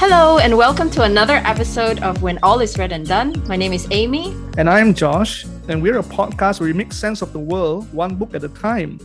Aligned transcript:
Hello, 0.00 0.38
and 0.38 0.56
welcome 0.56 0.88
to 0.92 1.02
another 1.02 1.42
episode 1.44 2.02
of 2.02 2.22
When 2.22 2.38
All 2.42 2.60
Is 2.60 2.78
Read 2.78 2.90
and 2.90 3.06
Done. 3.06 3.46
My 3.46 3.54
name 3.54 3.74
is 3.74 3.86
Amy. 3.90 4.34
And 4.56 4.70
I'm 4.70 4.94
Josh, 4.94 5.44
and 5.68 5.82
we're 5.82 5.98
a 5.98 6.02
podcast 6.02 6.58
where 6.58 6.68
we 6.68 6.72
make 6.72 6.90
sense 6.90 7.20
of 7.20 7.34
the 7.34 7.38
world 7.38 7.92
one 7.92 8.14
book 8.14 8.34
at 8.34 8.42
a 8.42 8.48
time. 8.48 8.98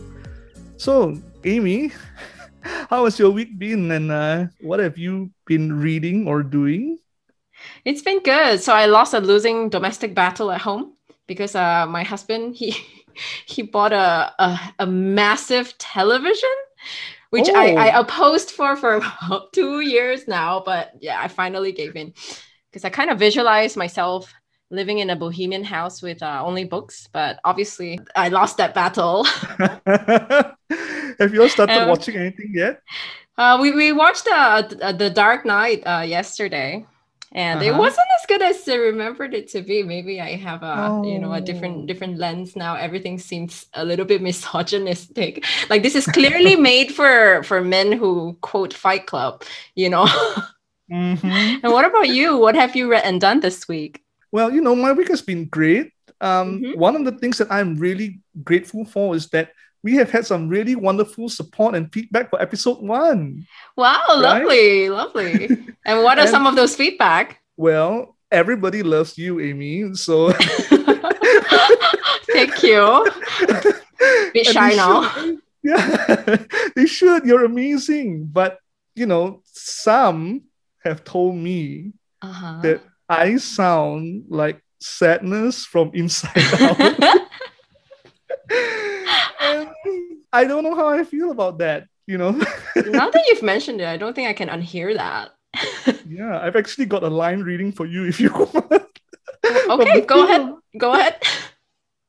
So, 0.78 1.20
Amy, 1.44 1.92
how 2.88 3.04
has 3.04 3.18
your 3.18 3.30
week 3.30 3.58
been, 3.58 3.90
and 3.90 4.10
uh, 4.10 4.46
what 4.62 4.80
have 4.80 4.96
you 4.96 5.30
been 5.44 5.78
reading 5.78 6.26
or 6.26 6.42
doing? 6.42 6.96
It's 7.84 8.00
been 8.00 8.22
good. 8.22 8.62
So, 8.62 8.72
I 8.72 8.86
lost 8.86 9.12
a 9.12 9.20
losing 9.20 9.68
domestic 9.68 10.14
battle 10.14 10.50
at 10.50 10.62
home 10.62 10.94
because 11.26 11.54
uh, 11.54 11.84
my 11.86 12.04
husband 12.04 12.56
he 12.56 12.74
he 13.44 13.60
bought 13.60 13.92
a, 13.92 14.32
a, 14.38 14.58
a 14.78 14.86
massive 14.86 15.76
television 15.76 16.56
which 17.36 17.50
oh. 17.50 17.56
I, 17.56 17.88
I 17.88 17.96
oh. 17.96 18.00
opposed 18.00 18.50
for 18.50 18.76
for 18.76 18.94
about 18.94 19.52
two 19.52 19.80
years 19.80 20.26
now. 20.26 20.62
But 20.64 20.92
yeah, 21.00 21.20
I 21.20 21.28
finally 21.28 21.72
gave 21.72 21.96
in 21.96 22.14
because 22.70 22.84
I 22.84 22.90
kind 22.90 23.10
of 23.10 23.18
visualized 23.18 23.76
myself 23.76 24.32
living 24.70 24.98
in 24.98 25.10
a 25.10 25.16
bohemian 25.16 25.64
house 25.64 26.02
with 26.02 26.22
uh, 26.22 26.42
only 26.44 26.64
books. 26.64 27.08
But 27.12 27.38
obviously, 27.44 28.00
I 28.16 28.28
lost 28.28 28.56
that 28.56 28.74
battle. 28.74 29.24
Have 31.18 31.32
you 31.32 31.48
started 31.48 31.82
um, 31.82 31.88
watching 31.88 32.16
anything 32.16 32.52
yet? 32.54 32.82
Uh, 33.38 33.58
we, 33.60 33.70
we 33.72 33.92
watched 33.92 34.26
uh, 34.32 34.62
the 34.62 35.10
Dark 35.10 35.44
Knight 35.44 35.82
uh, 35.86 36.04
yesterday 36.06 36.86
and 37.36 37.60
uh-huh. 37.60 37.68
it 37.68 37.76
wasn't 37.76 38.06
as 38.18 38.26
good 38.26 38.40
as 38.40 38.66
I 38.66 38.76
remembered 38.76 39.34
it 39.34 39.48
to 39.48 39.60
be. 39.60 39.82
Maybe 39.82 40.22
I 40.22 40.36
have 40.36 40.62
a 40.62 40.88
oh. 40.88 41.04
you 41.04 41.18
know 41.18 41.34
a 41.34 41.40
different 41.40 41.84
oh. 41.84 41.86
different 41.86 42.16
lens 42.16 42.56
now. 42.56 42.74
Everything 42.74 43.18
seems 43.18 43.66
a 43.74 43.84
little 43.84 44.06
bit 44.06 44.22
misogynistic. 44.28 45.44
Like 45.68 45.82
this 45.82 45.94
is 45.94 46.06
clearly 46.06 46.56
made 46.70 46.94
for 46.94 47.42
for 47.44 47.60
men 47.60 47.92
who 47.92 48.38
quote 48.40 48.72
Fight 48.72 49.06
Club. 49.06 49.44
You 49.74 49.90
know. 49.90 50.06
Mm-hmm. 50.90 51.60
and 51.62 51.72
what 51.72 51.84
about 51.84 52.08
you? 52.08 52.38
What 52.38 52.54
have 52.56 52.74
you 52.74 52.90
read 52.90 53.04
and 53.04 53.20
done 53.20 53.40
this 53.40 53.68
week? 53.68 54.02
Well, 54.32 54.52
you 54.52 54.62
know, 54.62 54.74
my 54.74 54.92
week 54.92 55.08
has 55.08 55.20
been 55.20 55.44
great. 55.44 55.92
Um, 56.20 56.62
mm-hmm. 56.62 56.80
One 56.80 56.96
of 56.96 57.04
the 57.04 57.12
things 57.12 57.36
that 57.38 57.52
I'm 57.52 57.76
really 57.76 58.20
grateful 58.44 58.86
for 58.86 59.14
is 59.14 59.28
that 59.30 59.52
we 59.86 59.94
have 59.94 60.10
had 60.10 60.26
some 60.26 60.48
really 60.48 60.74
wonderful 60.74 61.28
support 61.28 61.76
and 61.76 61.92
feedback 61.92 62.28
for 62.28 62.42
episode 62.42 62.82
one. 62.82 63.46
Wow, 63.76 64.02
right? 64.08 64.18
lovely, 64.18 64.90
lovely. 64.90 65.46
and 65.86 66.02
what 66.02 66.18
are 66.18 66.22
and, 66.22 66.30
some 66.30 66.44
of 66.44 66.56
those 66.56 66.74
feedback? 66.74 67.40
Well, 67.56 68.16
everybody 68.32 68.82
loves 68.82 69.16
you, 69.16 69.38
Amy. 69.38 69.94
So 69.94 70.32
thank 72.32 72.64
you. 72.64 73.06
Bit 74.34 74.46
shy 74.46 74.74
now. 74.74 75.08
Should, 75.08 75.38
yeah, 75.62 76.36
they 76.74 76.86
should. 76.86 77.24
You're 77.24 77.44
amazing. 77.44 78.26
But 78.26 78.58
you 78.96 79.06
know, 79.06 79.42
some 79.44 80.42
have 80.82 81.04
told 81.04 81.36
me 81.36 81.92
uh-huh. 82.22 82.58
that 82.62 82.80
I 83.08 83.36
sound 83.36 84.24
like 84.30 84.60
sadness 84.80 85.64
from 85.64 85.92
inside 85.94 86.42
out. 86.58 87.20
I 90.36 90.44
don't 90.44 90.64
know 90.64 90.74
how 90.74 90.88
I 90.88 91.02
feel 91.04 91.30
about 91.30 91.58
that. 91.58 91.88
You 92.06 92.18
know. 92.18 92.30
now 92.76 93.10
that 93.10 93.24
you've 93.28 93.42
mentioned 93.42 93.80
it, 93.80 93.88
I 93.88 93.96
don't 93.96 94.14
think 94.14 94.28
I 94.28 94.34
can 94.34 94.48
unhear 94.48 94.94
that. 94.94 95.30
yeah, 96.06 96.38
I've 96.38 96.56
actually 96.56 96.86
got 96.86 97.02
a 97.02 97.08
line 97.08 97.40
reading 97.40 97.72
for 97.72 97.86
you 97.86 98.04
if 98.04 98.20
you 98.20 98.30
want. 98.34 99.00
okay, 99.44 100.00
go 100.02 100.24
ahead. 100.24 100.52
Go 100.76 100.92
ahead. 100.92 101.22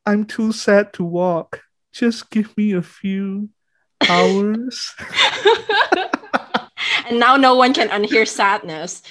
I'm 0.05 0.25
too 0.25 0.51
sad 0.51 0.91
to 0.93 1.03
walk. 1.03 1.61
Just 1.93 2.29
give 2.29 2.55
me 2.57 2.73
a 2.73 2.81
few 2.81 3.49
hours. 4.09 4.93
and 7.07 7.19
now 7.19 7.37
no 7.37 7.55
one 7.55 7.73
can 7.73 7.87
unhear 7.87 8.27
sadness. 8.27 9.01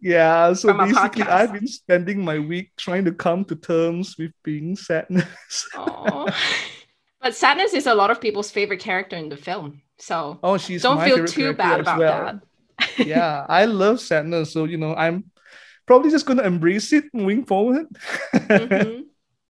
yeah, 0.00 0.54
so 0.54 0.72
basically, 0.72 1.24
I've 1.24 1.52
been 1.52 1.68
spending 1.68 2.24
my 2.24 2.38
week 2.38 2.72
trying 2.78 3.04
to 3.04 3.12
come 3.12 3.44
to 3.44 3.54
terms 3.54 4.16
with 4.18 4.32
being 4.42 4.76
sadness. 4.76 5.68
But 7.22 7.36
Sadness 7.36 7.72
is 7.72 7.86
a 7.86 7.94
lot 7.94 8.10
of 8.10 8.20
people's 8.20 8.50
favorite 8.50 8.80
character 8.80 9.16
in 9.16 9.28
the 9.28 9.36
film. 9.36 9.82
So 9.98 10.40
oh, 10.42 10.58
she's 10.58 10.82
don't 10.82 11.02
feel 11.02 11.24
too 11.24 11.52
bad 11.54 11.80
about 11.80 11.98
well. 11.98 12.40
that. 12.78 13.06
yeah, 13.06 13.46
I 13.48 13.64
love 13.70 14.00
Sadness. 14.00 14.52
So, 14.52 14.64
you 14.64 14.76
know, 14.76 14.94
I'm 14.94 15.30
probably 15.86 16.10
just 16.10 16.26
going 16.26 16.38
to 16.38 16.44
embrace 16.44 16.92
it 16.92 17.04
moving 17.14 17.44
forward. 17.44 17.86
mm-hmm. 18.34 19.02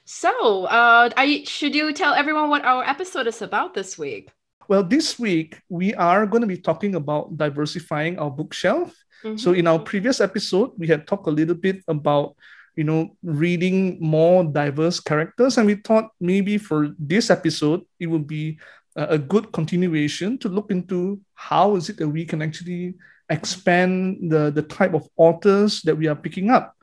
So, 0.09 0.63
uh, 0.63 1.09
I, 1.17 1.44
should 1.44 1.75
you 1.75 1.91
tell 1.91 2.13
everyone 2.13 2.47
what 2.47 2.63
our 2.63 2.81
episode 2.81 3.28
is 3.28 3.41
about 3.41 3.73
this 3.73 3.97
week? 3.97 4.31
Well, 4.69 4.81
this 4.81 5.19
week 5.19 5.59
we 5.67 5.94
are 5.95 6.25
going 6.25 6.39
to 6.39 6.47
be 6.47 6.55
talking 6.55 6.95
about 6.95 7.35
diversifying 7.35 8.17
our 8.17 8.31
bookshelf. 8.31 8.95
Mm-hmm. 9.22 9.35
So, 9.35 9.51
in 9.51 9.67
our 9.67 9.79
previous 9.79 10.22
episode, 10.22 10.72
we 10.78 10.88
had 10.88 11.07
talked 11.07 11.28
a 11.28 11.31
little 11.31 11.55
bit 11.55 11.84
about 11.89 12.38
you 12.78 12.84
know, 12.84 13.18
reading 13.24 13.98
more 14.00 14.44
diverse 14.44 15.00
characters. 15.00 15.58
And 15.58 15.66
we 15.66 15.76
thought 15.76 16.12
maybe 16.22 16.58
for 16.60 16.94
this 17.00 17.30
episode, 17.30 17.82
it 18.00 18.06
would 18.06 18.28
be 18.28 18.60
a, 18.96 19.18
good 19.18 19.52
continuation 19.52 20.38
to 20.38 20.48
look 20.48 20.70
into 20.70 21.20
how 21.34 21.76
is 21.76 21.90
it 21.90 21.98
that 21.98 22.08
we 22.08 22.24
can 22.24 22.42
actually 22.42 22.94
expand 23.30 24.32
the, 24.32 24.52
the 24.52 24.62
type 24.62 24.94
of 24.94 25.08
authors 25.18 25.82
that 25.82 25.96
we 25.96 26.08
are 26.08 26.16
picking 26.16 26.52
up. 26.52 26.76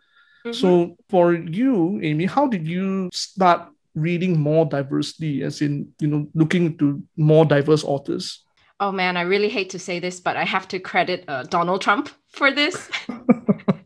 Mm-hmm. 0.45 0.53
So 0.53 0.97
for 1.09 1.33
you, 1.33 2.01
Amy, 2.03 2.27
how 2.27 2.49
did 2.49 2.67
you 2.67 3.09
start 3.13 3.69
reading 3.95 4.39
more 4.39 4.67
diversity, 4.67 5.43
as 5.43 5.63
in, 5.63 5.93
you 6.01 6.09
know, 6.09 6.29
looking 6.35 6.77
to 6.79 7.03
more 7.17 7.45
diverse 7.45 7.85
authors? 7.85 8.45
Oh 8.81 8.91
man, 8.91 9.17
I 9.17 9.23
really 9.23 9.49
hate 9.49 9.71
to 9.71 9.79
say 9.79 10.01
this, 10.01 10.19
but 10.19 10.37
I 10.37 10.45
have 10.45 10.67
to 10.69 10.81
credit 10.81 11.25
uh, 11.29 11.45
Donald 11.45 11.83
Trump 11.83 12.11
for 12.31 12.51
this. 12.51 12.91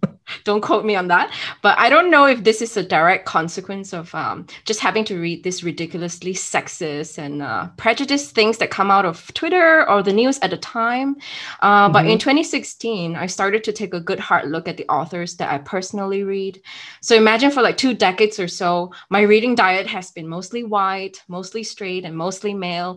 don't 0.48 0.62
quote 0.62 0.84
me 0.84 0.97
on 0.97 1.09
that. 1.09 1.31
But 1.60 1.78
I 1.78 1.91
don't 1.91 2.10
know 2.10 2.25
if 2.25 2.42
this 2.42 2.62
is 2.62 2.75
a 2.76 2.82
direct 2.82 3.26
consequence 3.26 3.92
of 3.92 4.14
um, 4.14 4.47
just 4.64 4.81
having 4.81 5.04
to 5.04 5.20
read 5.20 5.44
this 5.44 5.62
ridiculously 5.62 6.32
sexist 6.32 7.19
and 7.19 7.42
uh, 7.42 7.69
prejudiced 7.76 8.34
things 8.34 8.56
that 8.59 8.70
come 8.70 8.91
out 8.91 9.04
of 9.04 9.32
Twitter 9.34 9.88
or 9.88 10.03
the 10.03 10.12
news 10.12 10.38
at 10.41 10.50
the 10.50 10.56
time. 10.56 11.16
Uh, 11.60 11.84
mm-hmm. 11.84 11.92
But 11.92 12.06
in 12.06 12.19
2016, 12.19 13.14
I 13.14 13.26
started 13.26 13.62
to 13.64 13.72
take 13.72 13.92
a 13.92 14.00
good 14.00 14.19
hard 14.19 14.50
look 14.50 14.66
at 14.69 14.78
the 14.78 14.88
authors 14.88 15.36
that 15.36 15.53
I 15.53 15.59
personally 15.59 16.22
read. 16.22 16.62
So 17.03 17.15
imagine 17.15 17.50
for 17.50 17.60
like 17.60 17.76
two 17.76 17.92
decades 17.92 18.41
or 18.41 18.48
so, 18.48 18.92
my 19.10 19.20
reading 19.20 19.54
diet 19.54 19.86
has 19.86 20.10
been 20.10 20.26
mostly 20.26 20.65
white, 20.65 21.22
mostly 21.28 21.62
straight, 21.62 22.06
and 22.06 22.16
mostly 22.16 22.54
male. 22.54 22.97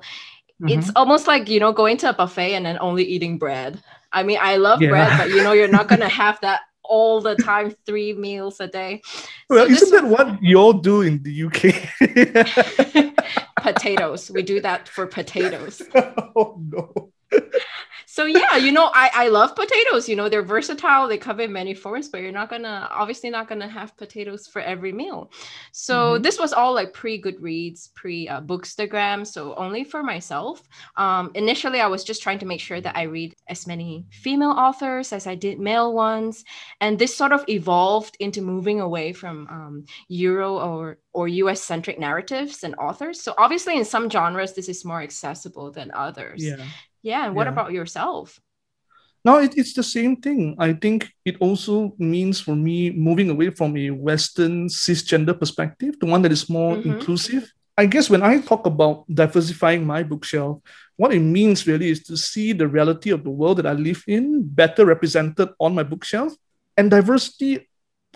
Mm-hmm. 0.62 0.79
It's 0.79 0.91
almost 0.95 1.28
like, 1.28 1.50
you 1.50 1.59
know, 1.59 1.73
going 1.73 1.97
to 1.97 2.09
a 2.09 2.13
buffet 2.13 2.56
and 2.56 2.66
then 2.66 2.78
only 2.79 3.03
eating 3.03 3.38
bread. 3.38 3.83
I 4.13 4.23
mean, 4.23 4.39
I 4.41 4.56
love 4.56 4.81
yeah. 4.81 4.89
bread, 4.89 5.18
but 5.18 5.29
you 5.29 5.44
know, 5.44 5.51
you're 5.51 5.68
not 5.68 5.88
going 5.88 6.01
to 6.01 6.09
have 6.09 6.39
that 6.41 6.62
all 6.84 7.22
the 7.22 7.36
time, 7.36 7.75
three 7.86 8.14
meals 8.14 8.59
a 8.59 8.68
day. 8.68 9.02
Well, 9.50 9.68
so 9.68 9.72
isn't 9.72 9.92
that 9.92 10.06
what 10.06 10.42
you 10.42 10.58
all 10.58 10.74
do 10.74 11.02
in 11.02 11.24
the 11.24 11.44
UK? 11.44 13.16
potatoes. 13.62 14.31
We 14.31 14.44
do 14.44 14.59
that 14.62 14.88
for 14.88 15.08
potatoes. 15.08 15.81
oh 15.96 16.59
no 16.59 17.12
so 18.12 18.26
yeah 18.26 18.58
you 18.58 18.74
know 18.74 18.92
I, 18.94 19.10
I 19.14 19.28
love 19.30 19.56
potatoes 19.56 20.10
you 20.10 20.18
know 20.18 20.28
they're 20.28 20.44
versatile 20.44 21.08
they 21.08 21.18
come 21.18 21.40
in 21.40 21.54
many 21.54 21.74
forms 21.74 22.10
but 22.10 22.20
you're 22.20 22.34
not 22.34 22.50
gonna 22.50 22.90
obviously 22.92 23.30
not 23.30 23.48
gonna 23.48 23.70
have 23.70 23.96
potatoes 23.96 24.48
for 24.48 24.62
every 24.62 24.92
meal 24.92 25.32
so 25.72 25.96
mm-hmm. 25.96 26.22
this 26.22 26.38
was 26.38 26.52
all 26.52 26.74
like 26.74 26.92
pre 26.92 27.22
goodreads 27.22 27.94
pre 27.96 28.28
uh, 28.28 28.42
bookstagram 28.42 29.26
so 29.26 29.56
only 29.56 29.86
for 29.86 30.04
myself 30.04 30.62
um, 30.98 31.32
initially 31.36 31.80
i 31.80 31.88
was 31.88 32.04
just 32.04 32.22
trying 32.22 32.40
to 32.40 32.46
make 32.46 32.60
sure 32.60 32.82
that 32.82 32.98
i 32.98 33.04
read 33.04 33.34
as 33.48 33.66
many 33.66 34.06
female 34.12 34.52
authors 34.52 35.14
as 35.14 35.26
i 35.26 35.34
did 35.34 35.58
male 35.58 35.94
ones 35.94 36.44
and 36.82 37.00
this 37.00 37.16
sort 37.16 37.32
of 37.32 37.46
evolved 37.48 38.18
into 38.20 38.42
moving 38.42 38.82
away 38.82 39.14
from 39.14 39.48
um, 39.48 39.86
euro 40.10 40.60
or 40.60 40.98
or 41.14 41.28
US 41.28 41.62
centric 41.62 42.00
narratives 42.00 42.64
and 42.64 42.74
authors. 42.76 43.22
So 43.22 43.34
obviously 43.38 43.76
in 43.76 43.84
some 43.84 44.10
genres 44.10 44.54
this 44.54 44.70
is 44.70 44.86
more 44.86 45.02
accessible 45.02 45.70
than 45.70 45.92
others. 45.94 46.42
Yeah. 46.42 46.66
Yeah. 47.03 47.25
And 47.25 47.36
what 47.36 47.45
yeah. 47.45 47.53
about 47.53 47.71
yourself? 47.71 48.39
No, 49.24 49.38
it, 49.38 49.53
it's 49.56 49.74
the 49.74 49.83
same 49.83 50.15
thing. 50.15 50.56
I 50.57 50.74
think 50.74 51.12
it 51.25 51.38
also 51.39 51.94
means 52.00 52.42
for 52.42 52.56
me 52.56 52.89
moving 52.89 53.30
away 53.30 53.51
from 53.51 53.77
a 53.77 53.92
Western 53.92 54.68
cisgender 54.68 55.38
perspective 55.38 56.00
to 56.00 56.07
one 56.07 56.24
that 56.24 56.31
is 56.31 56.50
more 56.50 56.75
mm-hmm. 56.75 56.94
inclusive. 56.94 57.51
I 57.77 57.86
guess 57.86 58.09
when 58.09 58.24
I 58.24 58.42
talk 58.42 58.65
about 58.65 59.06
diversifying 59.13 59.86
my 59.86 60.03
bookshelf, 60.03 60.62
what 60.98 61.13
it 61.13 61.19
means 61.19 61.68
really 61.68 61.89
is 61.89 62.03
to 62.03 62.18
see 62.18 62.53
the 62.53 62.68
reality 62.68 63.12
of 63.12 63.24
the 63.24 63.30
world 63.30 63.57
that 63.57 63.65
I 63.65 63.74
live 63.74 64.04
in 64.07 64.44
better 64.44 64.86
represented 64.86 65.50
on 65.59 65.75
my 65.75 65.83
bookshelf. 65.83 66.33
And 66.77 66.89
diversity 66.89 67.69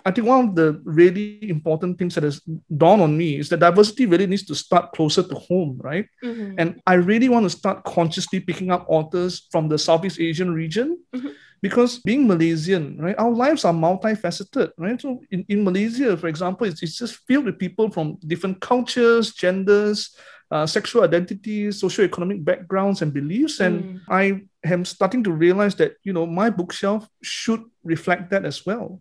I 0.06 0.12
think 0.12 0.28
one 0.28 0.48
of 0.48 0.54
the 0.54 0.80
really 0.84 1.50
important 1.50 1.98
things 1.98 2.14
that 2.14 2.22
has 2.22 2.40
dawned 2.76 3.02
on 3.02 3.18
me 3.18 3.38
is 3.40 3.48
that 3.48 3.58
diversity 3.58 4.06
really 4.06 4.28
needs 4.28 4.46
to 4.46 4.54
start 4.54 4.92
closer 4.92 5.24
to 5.24 5.34
home, 5.34 5.80
right? 5.82 6.06
Mm-hmm. 6.22 6.54
And 6.58 6.80
I 6.86 6.94
really 6.94 7.28
want 7.28 7.42
to 7.42 7.50
start 7.50 7.82
consciously 7.82 8.38
picking 8.38 8.70
up 8.70 8.86
authors 8.88 9.48
from 9.50 9.68
the 9.68 9.76
Southeast 9.76 10.20
Asian 10.20 10.54
region. 10.54 11.02
Mm-hmm. 11.12 11.34
Because 11.60 11.98
being 12.04 12.28
Malaysian, 12.28 12.98
right, 13.00 13.18
our 13.18 13.32
lives 13.32 13.64
are 13.64 13.72
multifaceted, 13.72 14.70
right? 14.78 15.00
So 15.00 15.22
in, 15.32 15.44
in 15.48 15.64
Malaysia, 15.64 16.16
for 16.16 16.28
example, 16.28 16.68
it's, 16.68 16.82
it's 16.84 16.98
just 16.98 17.16
filled 17.26 17.46
with 17.46 17.58
people 17.58 17.90
from 17.90 18.18
different 18.26 18.60
cultures, 18.60 19.32
genders, 19.32 20.14
uh, 20.50 20.66
sexual 20.66 21.02
identities, 21.02 21.82
socioeconomic 21.82 22.44
backgrounds, 22.44 23.02
and 23.02 23.12
beliefs. 23.12 23.58
And 23.58 23.82
mm. 23.82 24.00
I 24.08 24.42
am 24.62 24.84
starting 24.84 25.24
to 25.24 25.32
realize 25.32 25.74
that, 25.76 25.96
you 26.04 26.12
know, 26.12 26.26
my 26.26 26.50
bookshelf 26.50 27.08
should 27.22 27.64
reflect 27.82 28.30
that 28.30 28.44
as 28.44 28.64
well. 28.64 29.00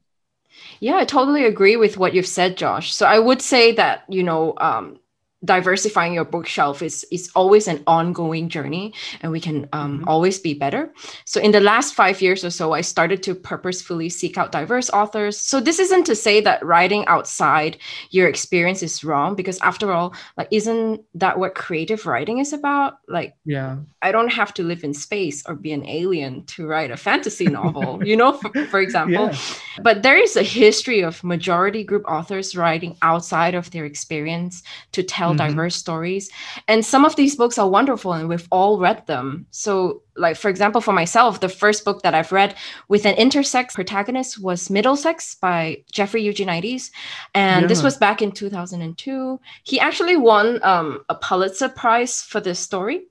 Yeah, 0.79 0.95
I 0.97 1.05
totally 1.05 1.45
agree 1.45 1.75
with 1.75 1.97
what 1.97 2.13
you've 2.13 2.27
said, 2.27 2.57
Josh. 2.57 2.93
So 2.93 3.05
I 3.05 3.19
would 3.19 3.41
say 3.41 3.71
that, 3.73 4.03
you 4.09 4.23
know, 4.23 4.53
um, 4.57 4.99
diversifying 5.45 6.13
your 6.13 6.25
bookshelf 6.25 6.81
is 6.81 7.05
is 7.11 7.29
always 7.35 7.67
an 7.67 7.83
ongoing 7.87 8.49
journey 8.49 8.93
and 9.21 9.31
we 9.31 9.39
can 9.39 9.69
um, 9.73 9.99
mm-hmm. 9.99 10.09
always 10.09 10.39
be 10.39 10.53
better. 10.53 10.91
So 11.25 11.39
in 11.39 11.51
the 11.51 11.59
last 11.59 11.93
five 11.93 12.21
years 12.21 12.43
or 12.43 12.49
so 12.49 12.73
i 12.73 12.81
started 12.81 13.21
to 13.23 13.35
purposefully 13.35 14.09
seek 14.09 14.37
out 14.37 14.51
diverse 14.51 14.89
authors. 14.89 15.39
So 15.39 15.59
this 15.59 15.79
isn't 15.79 16.05
to 16.05 16.15
say 16.15 16.41
that 16.41 16.65
writing 16.65 17.05
outside 17.07 17.77
your 18.09 18.27
experience 18.27 18.81
is 18.81 19.03
wrong 19.03 19.35
because 19.35 19.59
after 19.61 19.91
all 19.91 20.13
like 20.37 20.47
isn't 20.51 21.01
that 21.13 21.37
what 21.37 21.55
creative 21.55 22.05
writing 22.05 22.39
is 22.39 22.51
about? 22.53 22.97
Like 23.07 23.35
yeah. 23.45 23.77
I 24.01 24.11
don't 24.11 24.31
have 24.31 24.53
to 24.55 24.63
live 24.63 24.83
in 24.83 24.93
space 24.93 25.45
or 25.45 25.55
be 25.55 25.71
an 25.73 25.85
alien 25.85 26.45
to 26.45 26.65
write 26.65 26.91
a 26.91 26.97
fantasy 26.97 27.45
novel 27.45 28.05
you 28.05 28.15
know 28.15 28.33
for, 28.33 28.51
for 28.65 28.79
example. 28.79 29.05
Yeah. 29.75 29.83
but 29.83 30.03
there 30.03 30.17
is 30.17 30.35
a 30.35 30.43
history 30.43 31.01
of 31.01 31.23
majority 31.23 31.83
group 31.83 32.05
authors 32.07 32.55
writing 32.55 32.97
outside 33.01 33.55
of 33.55 33.71
their 33.71 33.85
experience 33.85 34.63
to 34.91 35.03
tell 35.03 35.34
mm-hmm. 35.35 35.49
diverse 35.49 35.75
stories. 35.75 36.29
And 36.67 36.85
some 36.85 37.05
of 37.05 37.15
these 37.15 37.35
books 37.35 37.57
are 37.57 37.69
wonderful 37.69 38.13
and 38.13 38.29
we've 38.29 38.47
all 38.51 38.79
read 38.79 39.05
them. 39.07 39.45
So, 39.51 40.01
like, 40.17 40.37
for 40.37 40.49
example, 40.49 40.81
for 40.81 40.93
myself, 40.93 41.39
the 41.39 41.49
first 41.49 41.83
book 41.83 42.01
that 42.03 42.13
I've 42.13 42.31
read 42.31 42.55
with 42.87 43.05
an 43.05 43.15
intersex 43.15 43.73
protagonist 43.73 44.41
was 44.41 44.69
Middlesex 44.69 45.35
by 45.35 45.83
Jeffrey 45.91 46.23
Eugenides. 46.23 46.91
And 47.33 47.63
yeah. 47.63 47.67
this 47.67 47.83
was 47.83 47.97
back 47.97 48.21
in 48.21 48.31
2002. 48.31 49.39
He 49.63 49.79
actually 49.79 50.17
won 50.17 50.63
um, 50.63 51.03
a 51.09 51.15
Pulitzer 51.15 51.69
Prize 51.69 52.21
for 52.21 52.39
this 52.39 52.59
story 52.59 53.03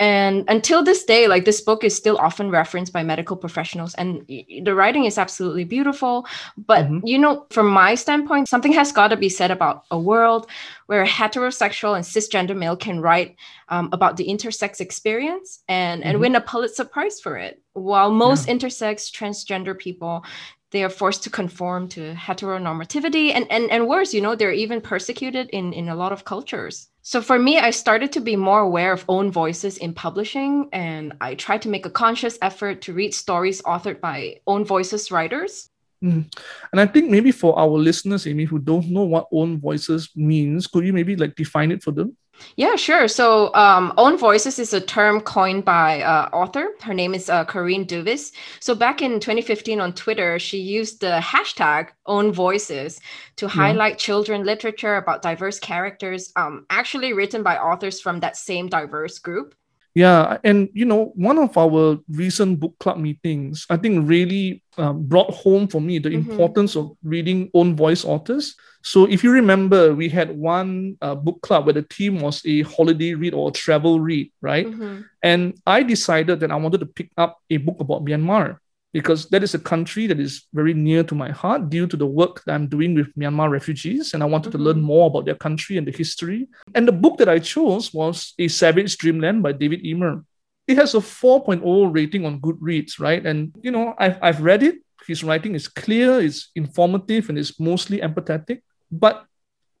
and 0.00 0.46
until 0.48 0.82
this 0.82 1.04
day 1.04 1.28
like 1.28 1.44
this 1.44 1.60
book 1.60 1.84
is 1.84 1.94
still 1.94 2.16
often 2.16 2.50
referenced 2.50 2.92
by 2.92 3.02
medical 3.02 3.36
professionals 3.36 3.94
and 3.94 4.26
the 4.26 4.74
writing 4.74 5.04
is 5.04 5.18
absolutely 5.18 5.62
beautiful 5.62 6.26
but 6.56 6.86
mm-hmm. 6.86 7.06
you 7.06 7.18
know 7.18 7.46
from 7.50 7.68
my 7.68 7.94
standpoint 7.94 8.48
something 8.48 8.72
has 8.72 8.90
got 8.90 9.08
to 9.08 9.16
be 9.16 9.28
said 9.28 9.50
about 9.50 9.84
a 9.90 9.98
world 9.98 10.48
where 10.86 11.02
a 11.02 11.06
heterosexual 11.06 11.94
and 11.94 12.04
cisgender 12.04 12.56
male 12.56 12.76
can 12.76 13.00
write 13.00 13.36
um, 13.68 13.88
about 13.92 14.16
the 14.16 14.26
intersex 14.26 14.80
experience 14.80 15.60
and, 15.68 16.00
mm-hmm. 16.00 16.10
and 16.10 16.20
win 16.20 16.34
a 16.34 16.40
pulitzer 16.40 16.84
prize 16.84 17.20
for 17.20 17.36
it 17.36 17.62
while 17.74 18.10
most 18.10 18.48
yeah. 18.48 18.54
intersex 18.54 19.10
transgender 19.12 19.78
people 19.78 20.24
they 20.70 20.84
are 20.84 20.88
forced 20.88 21.22
to 21.24 21.30
conform 21.30 21.88
to 21.88 22.14
heteronormativity 22.14 23.34
and, 23.34 23.50
and, 23.50 23.70
and 23.70 23.88
worse 23.88 24.14
you 24.14 24.20
know 24.20 24.34
they're 24.34 24.52
even 24.52 24.80
persecuted 24.80 25.48
in, 25.50 25.72
in 25.72 25.88
a 25.88 25.94
lot 25.94 26.12
of 26.12 26.24
cultures 26.24 26.88
so 27.02 27.20
for 27.20 27.38
me 27.38 27.58
i 27.58 27.70
started 27.70 28.12
to 28.12 28.20
be 28.20 28.36
more 28.36 28.60
aware 28.60 28.92
of 28.92 29.04
own 29.08 29.30
voices 29.30 29.78
in 29.78 29.92
publishing 29.92 30.68
and 30.72 31.12
i 31.20 31.34
tried 31.34 31.62
to 31.62 31.68
make 31.68 31.86
a 31.86 31.90
conscious 31.90 32.38
effort 32.42 32.82
to 32.82 32.92
read 32.92 33.14
stories 33.14 33.62
authored 33.62 34.00
by 34.00 34.36
own 34.46 34.64
voices 34.64 35.10
writers 35.10 35.70
Mm. 36.02 36.32
And 36.72 36.80
I 36.80 36.86
think 36.86 37.10
maybe 37.10 37.30
for 37.30 37.58
our 37.58 37.68
listeners, 37.68 38.26
Amy, 38.26 38.44
who 38.44 38.58
don't 38.58 38.88
know 38.88 39.04
what 39.04 39.28
own 39.32 39.60
voices 39.60 40.08
means, 40.16 40.66
could 40.66 40.86
you 40.86 40.92
maybe 40.92 41.14
like 41.16 41.34
define 41.34 41.70
it 41.70 41.82
for 41.82 41.90
them? 41.90 42.16
Yeah, 42.56 42.76
sure. 42.76 43.08
So, 43.08 43.54
um, 43.54 43.92
own 43.96 44.16
voices 44.18 44.58
is 44.58 44.72
a 44.72 44.80
term 44.80 45.20
coined 45.20 45.64
by 45.64 46.02
uh, 46.02 46.28
author. 46.32 46.68
Her 46.80 46.94
name 46.94 47.14
is 47.14 47.28
uh, 47.28 47.44
Corinne 47.44 47.86
Duyvis. 47.86 48.32
So, 48.60 48.74
back 48.74 49.02
in 49.02 49.20
2015 49.20 49.80
on 49.80 49.92
Twitter, 49.94 50.38
she 50.38 50.58
used 50.58 51.00
the 51.00 51.20
hashtag 51.22 51.88
own 52.06 52.32
voices 52.32 53.00
to 53.36 53.46
yeah. 53.46 53.52
highlight 53.52 53.98
children 53.98 54.44
literature 54.44 54.96
about 54.96 55.22
diverse 55.22 55.58
characters, 55.58 56.32
um, 56.36 56.66
actually 56.70 57.12
written 57.12 57.42
by 57.42 57.56
authors 57.56 58.00
from 58.00 58.20
that 58.20 58.36
same 58.36 58.68
diverse 58.68 59.18
group. 59.18 59.54
Yeah, 59.94 60.38
and 60.44 60.68
you 60.72 60.84
know, 60.84 61.12
one 61.16 61.38
of 61.38 61.58
our 61.58 61.98
recent 62.08 62.60
book 62.60 62.78
club 62.78 62.98
meetings, 62.98 63.66
I 63.68 63.76
think, 63.76 64.08
really 64.08 64.62
um, 64.78 65.02
brought 65.02 65.34
home 65.34 65.66
for 65.66 65.80
me 65.80 65.98
the 65.98 66.10
mm-hmm. 66.10 66.30
importance 66.30 66.76
of 66.76 66.96
reading 67.02 67.50
own 67.54 67.74
voice 67.74 68.04
authors. 68.04 68.54
So, 68.82 69.06
if 69.06 69.24
you 69.24 69.32
remember, 69.32 69.92
we 69.92 70.08
had 70.08 70.30
one 70.30 70.96
uh, 71.02 71.16
book 71.16 71.42
club 71.42 71.66
where 71.66 71.74
the 71.74 71.82
theme 71.82 72.20
was 72.20 72.40
a 72.46 72.62
holiday 72.62 73.14
read 73.14 73.34
or 73.34 73.48
a 73.48 73.52
travel 73.52 73.98
read, 73.98 74.30
right? 74.40 74.66
Mm-hmm. 74.66 75.00
And 75.24 75.58
I 75.66 75.82
decided 75.82 76.38
that 76.40 76.52
I 76.52 76.56
wanted 76.56 76.80
to 76.80 76.86
pick 76.86 77.10
up 77.16 77.38
a 77.50 77.56
book 77.56 77.80
about 77.80 78.04
Myanmar 78.04 78.58
because 78.92 79.28
that 79.28 79.42
is 79.42 79.54
a 79.54 79.58
country 79.58 80.06
that 80.06 80.18
is 80.18 80.46
very 80.52 80.74
near 80.74 81.04
to 81.04 81.14
my 81.14 81.30
heart 81.30 81.70
due 81.70 81.86
to 81.86 81.96
the 81.96 82.06
work 82.06 82.42
that 82.44 82.54
I'm 82.54 82.66
doing 82.66 82.94
with 82.94 83.14
Myanmar 83.14 83.50
refugees. 83.50 84.14
And 84.14 84.22
I 84.22 84.26
wanted 84.26 84.50
mm-hmm. 84.50 84.58
to 84.58 84.64
learn 84.64 84.76
mm-hmm. 84.76 84.86
more 84.86 85.06
about 85.06 85.24
their 85.26 85.36
country 85.36 85.78
and 85.78 85.86
the 85.86 85.92
history. 85.92 86.48
And 86.74 86.88
the 86.88 86.92
book 86.92 87.18
that 87.18 87.28
I 87.28 87.38
chose 87.38 87.94
was 87.94 88.34
A 88.38 88.48
Savage 88.48 88.98
Dreamland 88.98 89.42
by 89.42 89.52
David 89.52 89.84
Eimer. 89.84 90.24
It 90.66 90.76
has 90.76 90.94
a 90.94 90.98
4.0 90.98 91.62
rating 91.94 92.26
on 92.26 92.40
Goodreads, 92.40 92.98
right? 92.98 93.24
And, 93.24 93.54
you 93.62 93.70
know, 93.70 93.94
I've, 93.98 94.18
I've 94.22 94.40
read 94.42 94.62
it. 94.62 94.78
His 95.06 95.24
writing 95.24 95.54
is 95.54 95.66
clear, 95.66 96.20
it's 96.20 96.50
informative, 96.54 97.28
and 97.28 97.38
it's 97.38 97.58
mostly 97.58 97.98
empathetic. 97.98 98.60
But 98.92 99.24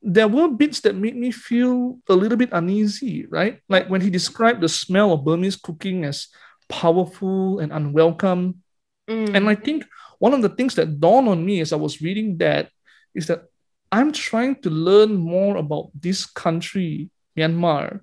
there 0.02 0.28
were 0.28 0.48
bits 0.48 0.80
that 0.80 0.96
made 0.96 1.14
me 1.14 1.30
feel 1.30 1.98
a 2.08 2.14
little 2.14 2.38
bit 2.38 2.48
uneasy, 2.52 3.26
right? 3.26 3.60
Like 3.68 3.88
when 3.88 4.00
he 4.00 4.08
described 4.08 4.62
the 4.62 4.68
smell 4.68 5.12
of 5.12 5.24
Burmese 5.24 5.56
cooking 5.56 6.04
as 6.04 6.28
powerful 6.68 7.58
and 7.58 7.72
unwelcome 7.72 8.62
Mm. 9.10 9.34
And 9.34 9.48
I 9.48 9.56
think 9.56 9.84
one 10.18 10.32
of 10.32 10.42
the 10.42 10.48
things 10.48 10.74
that 10.76 11.00
dawned 11.00 11.28
on 11.28 11.44
me 11.44 11.60
as 11.60 11.72
I 11.72 11.76
was 11.76 12.00
reading 12.00 12.38
that 12.38 12.70
is 13.14 13.26
that 13.26 13.44
I'm 13.90 14.12
trying 14.12 14.62
to 14.62 14.70
learn 14.70 15.14
more 15.14 15.56
about 15.56 15.90
this 15.98 16.24
country, 16.24 17.10
Myanmar, 17.36 18.00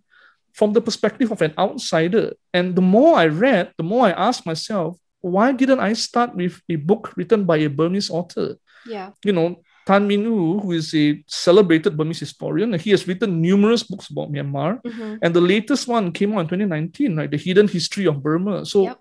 from 0.51 0.73
the 0.73 0.81
perspective 0.81 1.31
of 1.31 1.41
an 1.41 1.53
outsider. 1.57 2.33
And 2.53 2.75
the 2.75 2.81
more 2.81 3.15
I 3.15 3.27
read, 3.27 3.71
the 3.77 3.87
more 3.87 4.07
I 4.07 4.11
asked 4.11 4.45
myself, 4.45 4.97
why 5.21 5.51
didn't 5.53 5.79
I 5.79 5.93
start 5.93 6.35
with 6.35 6.59
a 6.67 6.75
book 6.75 7.15
written 7.15 7.45
by 7.45 7.57
a 7.57 7.69
Burmese 7.69 8.09
author? 8.09 8.57
Yeah. 8.85 9.11
You 9.23 9.31
know, 9.31 9.61
Thant 9.87 10.05
Myint-U, 10.05 10.59
who 10.59 10.71
is 10.73 10.93
a 10.93 11.23
celebrated 11.27 11.95
Burmese 11.95 12.19
historian, 12.19 12.73
he 12.73 12.91
has 12.91 13.07
written 13.07 13.41
numerous 13.41 13.83
books 13.83 14.09
about 14.09 14.31
Myanmar. 14.31 14.83
Mm-hmm. 14.83 15.15
And 15.21 15.33
the 15.33 15.41
latest 15.41 15.87
one 15.87 16.11
came 16.11 16.33
out 16.33 16.41
in 16.41 16.47
2019, 16.47 17.15
right? 17.15 17.31
The 17.31 17.37
Hidden 17.37 17.69
History 17.69 18.05
of 18.07 18.21
Burma. 18.21 18.65
So 18.65 18.83
yep. 18.83 18.99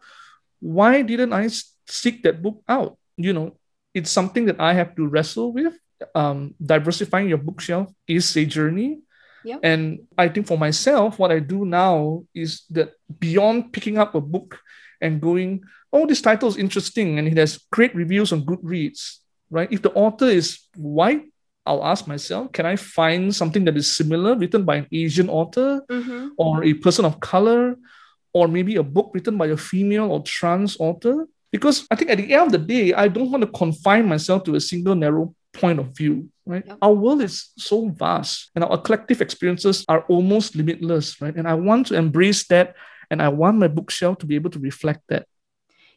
why 0.60 1.02
didn't 1.02 1.32
I 1.32 1.48
seek 1.86 2.22
that 2.22 2.42
book 2.42 2.62
out. 2.68 2.98
You 3.16 3.32
know, 3.32 3.56
it's 3.94 4.10
something 4.10 4.46
that 4.46 4.60
I 4.60 4.74
have 4.74 4.94
to 4.96 5.06
wrestle 5.06 5.52
with. 5.52 5.74
Um, 6.14 6.54
diversifying 6.60 7.28
your 7.28 7.38
bookshelf 7.38 7.90
is 8.06 8.36
a 8.36 8.44
journey. 8.44 9.00
Yep. 9.44 9.60
And 9.62 10.00
I 10.18 10.28
think 10.28 10.46
for 10.46 10.58
myself, 10.58 11.18
what 11.18 11.30
I 11.30 11.38
do 11.38 11.64
now 11.64 12.24
is 12.34 12.64
that 12.70 12.92
beyond 13.20 13.72
picking 13.72 13.96
up 13.96 14.14
a 14.14 14.20
book 14.20 14.58
and 15.00 15.20
going, 15.20 15.62
oh, 15.92 16.04
this 16.06 16.20
title 16.20 16.48
is 16.48 16.58
interesting 16.58 17.18
and 17.18 17.28
it 17.28 17.36
has 17.36 17.64
great 17.70 17.94
reviews 17.94 18.32
on 18.32 18.44
Goodreads, 18.44 19.18
right? 19.48 19.70
If 19.70 19.82
the 19.82 19.92
author 19.92 20.26
is 20.26 20.66
white, 20.74 21.22
I'll 21.64 21.84
ask 21.84 22.06
myself, 22.06 22.52
can 22.52 22.66
I 22.66 22.76
find 22.76 23.34
something 23.34 23.64
that 23.64 23.76
is 23.76 23.90
similar 23.90 24.36
written 24.36 24.64
by 24.64 24.76
an 24.76 24.86
Asian 24.92 25.28
author 25.28 25.82
mm-hmm. 25.90 26.28
or 26.36 26.62
a 26.62 26.74
person 26.74 27.04
of 27.04 27.20
color, 27.20 27.76
or 28.32 28.48
maybe 28.48 28.76
a 28.76 28.82
book 28.82 29.10
written 29.14 29.36
by 29.36 29.46
a 29.46 29.56
female 29.56 30.12
or 30.12 30.22
trans 30.22 30.76
author? 30.78 31.26
Because 31.52 31.86
I 31.90 31.96
think 31.96 32.10
at 32.10 32.18
the 32.18 32.34
end 32.34 32.46
of 32.46 32.52
the 32.52 32.58
day, 32.58 32.92
I 32.92 33.08
don't 33.08 33.30
want 33.30 33.42
to 33.42 33.50
confine 33.50 34.08
myself 34.08 34.44
to 34.44 34.56
a 34.56 34.60
single 34.60 34.94
narrow 34.94 35.34
point 35.52 35.78
of 35.78 35.96
view, 35.96 36.28
right? 36.44 36.64
Yep. 36.66 36.78
Our 36.82 36.92
world 36.92 37.22
is 37.22 37.50
so 37.56 37.88
vast 37.88 38.50
and 38.54 38.64
our 38.64 38.78
collective 38.78 39.20
experiences 39.20 39.84
are 39.88 40.04
almost 40.08 40.54
limitless, 40.54 41.20
right? 41.20 41.34
And 41.34 41.48
I 41.48 41.54
want 41.54 41.86
to 41.88 41.94
embrace 41.94 42.46
that 42.48 42.74
and 43.10 43.22
I 43.22 43.28
want 43.28 43.58
my 43.58 43.68
bookshelf 43.68 44.18
to 44.18 44.26
be 44.26 44.34
able 44.34 44.50
to 44.50 44.58
reflect 44.58 45.00
that. 45.08 45.26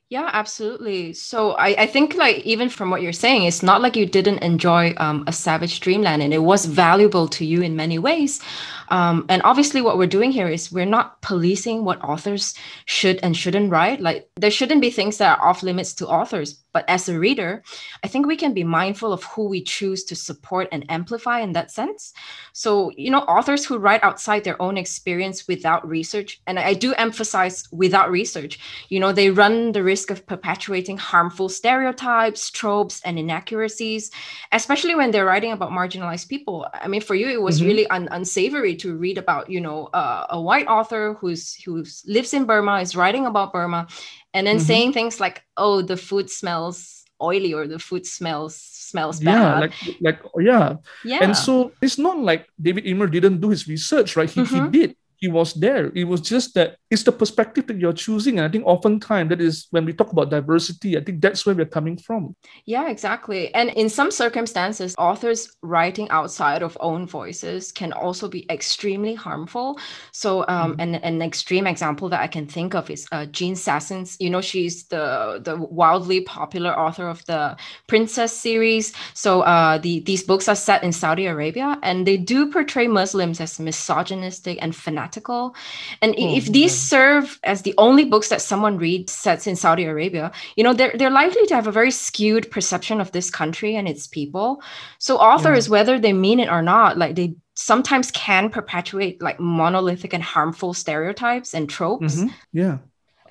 Yeah, 0.09 0.27
absolutely. 0.33 1.13
So 1.13 1.51
I, 1.51 1.83
I 1.83 1.85
think 1.85 2.15
like 2.15 2.39
even 2.39 2.69
from 2.69 2.89
what 2.89 3.03
you're 3.03 3.13
saying, 3.13 3.43
it's 3.43 3.61
not 3.61 3.79
like 3.79 3.95
you 3.95 4.07
didn't 4.07 4.39
enjoy 4.39 4.95
um, 4.97 5.23
a 5.27 5.31
Savage 5.31 5.81
Dreamland 5.81 6.23
and 6.23 6.33
it 6.33 6.39
was 6.39 6.65
valuable 6.65 7.27
to 7.27 7.45
you 7.45 7.61
in 7.61 7.75
many 7.75 7.99
ways. 7.99 8.41
Um, 8.89 9.27
and 9.29 9.39
obviously, 9.43 9.81
what 9.81 9.99
we're 9.99 10.07
doing 10.07 10.31
here 10.31 10.47
is 10.47 10.71
we're 10.71 10.85
not 10.85 11.21
policing 11.21 11.85
what 11.85 12.03
authors 12.03 12.55
should 12.85 13.19
and 13.21 13.37
shouldn't 13.37 13.69
write. 13.69 14.01
Like 14.01 14.27
there 14.35 14.49
shouldn't 14.49 14.81
be 14.81 14.89
things 14.89 15.19
that 15.19 15.37
are 15.37 15.47
off 15.47 15.61
limits 15.61 15.93
to 15.95 16.07
authors. 16.07 16.59
But 16.71 16.85
as 16.87 17.09
a 17.09 17.19
reader, 17.19 17.63
I 18.03 18.07
think 18.07 18.25
we 18.25 18.35
can 18.35 18.53
be 18.53 18.63
mindful 18.63 19.11
of 19.11 19.23
who 19.23 19.47
we 19.47 19.63
choose 19.63 20.03
to 20.05 20.15
support 20.15 20.67
and 20.71 20.85
amplify 20.89 21.39
in 21.39 21.53
that 21.53 21.71
sense. 21.71 22.13
So, 22.53 22.91
you 22.95 23.09
know, 23.09 23.21
authors 23.21 23.65
who 23.65 23.77
write 23.77 24.03
outside 24.03 24.43
their 24.43 24.61
own 24.61 24.77
experience 24.77 25.47
without 25.47 25.87
research, 25.87 26.41
and 26.45 26.59
I 26.59 26.73
do 26.73 26.93
emphasize 26.93 27.67
without 27.71 28.11
research, 28.11 28.59
you 28.89 28.99
know, 28.99 29.11
they 29.11 29.31
run 29.31 29.71
the 29.71 29.83
risk 29.83 30.11
of 30.11 30.25
perpetuating 30.25 30.97
harmful 30.97 31.49
stereotypes, 31.49 32.51
tropes, 32.51 33.01
and 33.03 33.17
inaccuracies, 33.17 34.11
especially 34.51 34.95
when 34.95 35.11
they're 35.11 35.25
writing 35.25 35.51
about 35.51 35.71
marginalized 35.71 36.29
people. 36.29 36.67
I 36.73 36.87
mean, 36.87 37.01
for 37.01 37.15
you, 37.15 37.27
it 37.29 37.41
was 37.41 37.59
mm-hmm. 37.59 37.67
really 37.67 37.87
un- 37.87 38.09
unsavory 38.11 38.75
to 38.77 38.95
read 38.95 39.17
about, 39.17 39.49
you 39.49 39.61
know, 39.61 39.87
uh, 39.93 40.27
a 40.29 40.41
white 40.41 40.67
author 40.67 41.15
who's 41.19 41.55
who 41.55 41.83
lives 42.05 42.33
in 42.33 42.45
Burma, 42.45 42.79
is 42.79 42.95
writing 42.95 43.25
about 43.25 43.53
Burma, 43.53 43.87
and 44.33 44.45
then 44.47 44.57
mm-hmm. 44.57 44.65
saying 44.65 44.93
things 44.93 45.19
like 45.19 45.43
oh 45.57 45.81
the 45.81 45.97
food 45.97 46.29
smells 46.29 47.05
oily 47.21 47.53
or 47.53 47.67
the 47.67 47.79
food 47.79 48.05
smells 48.05 48.55
smells 48.55 49.19
bad. 49.19 49.33
yeah 49.33 49.59
like 49.59 49.73
like 50.01 50.19
yeah 50.39 50.75
yeah. 51.03 51.19
And 51.21 51.35
so 51.35 51.71
it's 51.81 51.97
not 51.97 52.17
like 52.17 52.47
david 52.59 52.85
eimer 52.85 53.11
didn't 53.11 53.39
do 53.41 53.49
his 53.49 53.67
research 53.67 54.15
right? 54.15 54.29
He, 54.29 54.41
mm-hmm. 54.41 54.65
he 54.65 54.69
did 54.71 54.95
he 55.19 55.27
was 55.27 55.53
there. 55.53 55.91
It 55.93 56.05
was 56.05 56.21
just 56.21 56.53
that 56.55 56.77
it's 56.89 57.03
the 57.03 57.11
perspective 57.11 57.67
that 57.67 57.77
you're 57.77 57.93
choosing. 57.93 58.39
And 58.39 58.47
I 58.47 58.49
think 58.49 58.65
oftentimes 58.65 59.29
that 59.29 59.41
is 59.41 59.67
when 59.71 59.85
we 59.85 59.93
talk 59.93 60.11
about 60.11 60.29
diversity, 60.29 60.97
I 60.97 61.03
think 61.03 61.21
that's 61.21 61.45
where 61.45 61.53
we're 61.53 61.65
coming 61.65 61.97
from. 61.97 62.35
Yeah, 62.65 62.89
exactly. 62.89 63.53
And 63.53 63.69
in 63.71 63.89
some 63.89 64.11
circumstances, 64.11 64.95
authors 64.97 65.55
writing 65.61 66.09
outside 66.09 66.63
of 66.63 66.77
own 66.79 67.05
voices 67.05 67.71
can 67.71 67.91
also 67.91 68.29
be 68.29 68.49
extremely 68.49 69.13
harmful. 69.13 69.77
So, 70.13 70.45
um, 70.47 70.71
mm-hmm. 70.71 70.81
an, 70.81 70.95
an 70.95 71.21
extreme 71.21 71.67
example 71.67 72.07
that 72.09 72.21
I 72.21 72.27
can 72.27 72.47
think 72.47 72.73
of 72.73 72.89
is 72.89 73.05
uh, 73.11 73.25
Jean 73.25 73.55
Sasson's. 73.55 74.15
You 74.19 74.29
know, 74.29 74.41
she's 74.41 74.85
the 74.87 75.41
the 75.43 75.57
wildly 75.57 76.21
popular 76.21 76.77
author 76.77 77.09
of 77.09 77.25
the 77.25 77.57
Princess 77.87 78.31
series. 78.31 78.93
So, 79.13 79.41
uh, 79.41 79.77
the 79.79 79.99
these 80.01 80.23
books 80.23 80.47
are 80.47 80.55
set 80.55 80.83
in 80.83 80.93
Saudi 80.93 81.25
Arabia, 81.25 81.77
and 81.83 82.07
they 82.07 82.17
do 82.17 82.49
portray 82.51 82.87
Muslims 82.87 83.41
as 83.41 83.59
misogynistic 83.59 84.57
and 84.61 84.73
fanatical. 85.09 85.55
And 86.01 86.15
oh, 86.17 86.35
if 86.35 86.45
these 86.45 86.75
serve 86.75 87.39
as 87.43 87.61
the 87.61 87.73
only 87.77 88.05
books 88.05 88.29
that 88.29 88.41
someone 88.41 88.77
reads 88.77 89.11
sets 89.11 89.47
in 89.47 89.55
Saudi 89.55 89.85
Arabia, 89.85 90.31
you 90.55 90.63
know, 90.63 90.73
they're, 90.73 90.93
they're 90.95 91.09
likely 91.09 91.45
to 91.47 91.55
have 91.55 91.67
a 91.67 91.71
very 91.71 91.91
skewed 91.91 92.49
perception 92.51 93.01
of 93.01 93.11
this 93.11 93.29
country 93.29 93.75
and 93.75 93.87
its 93.87 94.07
people. 94.07 94.61
So 94.99 95.17
authors, 95.17 95.67
yeah. 95.67 95.71
whether 95.71 95.99
they 95.99 96.13
mean 96.13 96.39
it 96.39 96.49
or 96.49 96.61
not, 96.61 96.97
like 96.97 97.15
they 97.15 97.35
sometimes 97.55 98.11
can 98.11 98.49
perpetuate 98.49 99.21
like 99.21 99.39
monolithic 99.39 100.13
and 100.13 100.23
harmful 100.23 100.73
stereotypes 100.73 101.53
and 101.53 101.69
tropes. 101.69 102.15
Mm-hmm. 102.15 102.27
Yeah. 102.53 102.77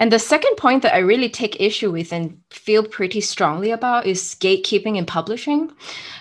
And 0.00 0.12
the 0.12 0.18
second 0.20 0.54
point 0.56 0.82
that 0.82 0.94
I 0.94 0.99
really 0.99 1.28
take 1.28 1.61
issue 1.61 1.90
with 1.90 2.12
and 2.12 2.38
feel 2.50 2.85
pretty 2.85 3.20
strongly 3.20 3.73
about 3.73 4.06
is 4.06 4.37
gatekeeping 4.38 4.97
in 4.97 5.06
publishing. 5.06 5.73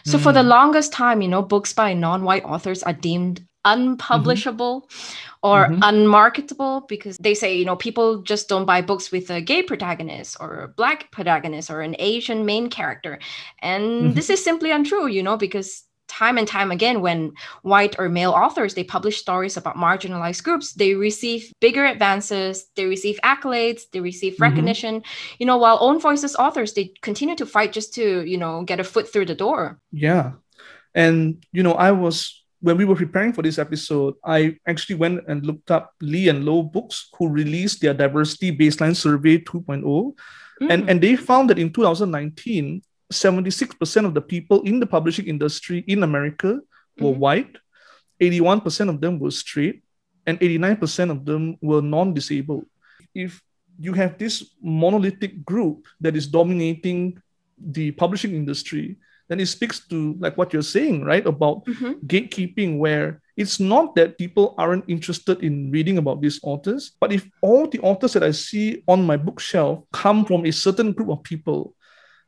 So 0.03 0.17
mm. 0.17 0.23
for 0.23 0.33
the 0.33 0.39
mm. 0.41 0.47
longest 0.47 0.91
time, 0.93 1.21
you 1.21 1.27
know, 1.27 1.43
books 1.43 1.73
by 1.73 1.93
non-white 1.93 2.43
authors 2.43 2.81
are 2.81 2.93
deemed 2.93 3.45
unpublishable 3.73 4.81
mm-hmm. 4.81 5.37
or 5.43 5.67
mm-hmm. 5.67 5.83
unmarketable 5.83 6.85
because 6.87 7.17
they 7.17 7.33
say 7.33 7.55
you 7.55 7.65
know 7.65 7.75
people 7.75 8.21
just 8.21 8.47
don't 8.47 8.65
buy 8.65 8.81
books 8.81 9.11
with 9.11 9.29
a 9.29 9.41
gay 9.41 9.61
protagonist 9.61 10.37
or 10.39 10.61
a 10.61 10.67
black 10.67 11.11
protagonist 11.11 11.69
or 11.69 11.81
an 11.81 11.95
asian 11.99 12.45
main 12.45 12.69
character 12.69 13.19
and 13.59 13.83
mm-hmm. 13.83 14.13
this 14.13 14.29
is 14.29 14.43
simply 14.43 14.71
untrue 14.71 15.07
you 15.07 15.21
know 15.21 15.37
because 15.37 15.83
time 16.07 16.37
and 16.37 16.47
time 16.47 16.71
again 16.71 17.01
when 17.01 17.33
white 17.61 17.99
or 17.99 18.09
male 18.09 18.31
authors 18.31 18.73
they 18.73 18.83
publish 18.83 19.17
stories 19.19 19.57
about 19.57 19.75
marginalized 19.75 20.43
groups 20.43 20.73
they 20.73 20.93
receive 20.93 21.51
bigger 21.59 21.85
advances 21.85 22.67
they 22.75 22.85
receive 22.85 23.19
accolades 23.23 23.83
they 23.91 23.99
receive 23.99 24.33
mm-hmm. 24.33 24.43
recognition 24.43 25.03
you 25.39 25.45
know 25.45 25.57
while 25.57 25.77
own 25.81 25.99
voices 25.99 26.35
authors 26.35 26.73
they 26.73 26.93
continue 27.01 27.35
to 27.35 27.45
fight 27.45 27.73
just 27.73 27.93
to 27.93 28.23
you 28.25 28.37
know 28.37 28.63
get 28.63 28.79
a 28.79 28.83
foot 28.83 29.11
through 29.11 29.25
the 29.25 29.35
door 29.35 29.79
yeah 29.91 30.31
and 30.95 31.45
you 31.51 31.61
know 31.61 31.73
i 31.73 31.91
was 31.91 32.36
when 32.59 32.77
we 32.77 32.85
were 32.85 32.95
preparing 32.95 33.33
for 33.33 33.41
this 33.41 33.59
episode, 33.59 34.15
I 34.23 34.57
actually 34.67 34.95
went 34.95 35.27
and 35.27 35.45
looked 35.45 35.69
up 35.69 35.93
Lee 36.01 36.29
and 36.29 36.43
Low 36.43 36.63
Books, 36.63 37.09
who 37.17 37.29
released 37.29 37.81
their 37.81 37.93
diversity 37.93 38.55
baseline 38.55 38.95
survey 38.95 39.37
2.0. 39.37 39.83
Mm. 39.83 40.13
And, 40.69 40.89
and 40.89 41.01
they 41.01 41.15
found 41.15 41.49
that 41.49 41.59
in 41.59 41.71
2019, 41.71 42.81
76% 43.13 44.05
of 44.05 44.13
the 44.13 44.21
people 44.21 44.61
in 44.61 44.79
the 44.79 44.87
publishing 44.87 45.27
industry 45.27 45.83
in 45.87 46.03
America 46.03 46.59
were 46.99 47.11
mm-hmm. 47.11 47.19
white, 47.19 47.57
81% 48.19 48.89
of 48.89 49.01
them 49.01 49.19
were 49.19 49.31
straight, 49.31 49.83
and 50.25 50.39
89% 50.39 51.11
of 51.11 51.25
them 51.25 51.57
were 51.61 51.81
non 51.81 52.13
disabled. 52.13 52.65
If 53.13 53.41
you 53.79 53.93
have 53.93 54.17
this 54.17 54.55
monolithic 54.61 55.45
group 55.45 55.85
that 56.01 56.15
is 56.15 56.27
dominating 56.27 57.21
the 57.57 57.91
publishing 57.91 58.33
industry, 58.33 58.97
then 59.27 59.39
it 59.39 59.47
speaks 59.47 59.79
to 59.87 60.15
like 60.19 60.37
what 60.37 60.53
you're 60.53 60.61
saying, 60.61 61.03
right? 61.03 61.25
About 61.25 61.65
mm-hmm. 61.65 61.93
gatekeeping, 62.05 62.77
where 62.77 63.21
it's 63.35 63.59
not 63.59 63.95
that 63.95 64.17
people 64.17 64.55
aren't 64.57 64.89
interested 64.89 65.43
in 65.43 65.69
reading 65.71 65.97
about 65.97 66.21
these 66.21 66.39
authors, 66.43 66.93
but 66.99 67.11
if 67.11 67.27
all 67.41 67.67
the 67.67 67.79
authors 67.79 68.13
that 68.13 68.23
I 68.23 68.31
see 68.31 68.83
on 68.87 69.05
my 69.05 69.17
bookshelf 69.17 69.83
come 69.91 70.25
from 70.25 70.45
a 70.45 70.51
certain 70.51 70.91
group 70.93 71.09
of 71.09 71.23
people, 71.23 71.75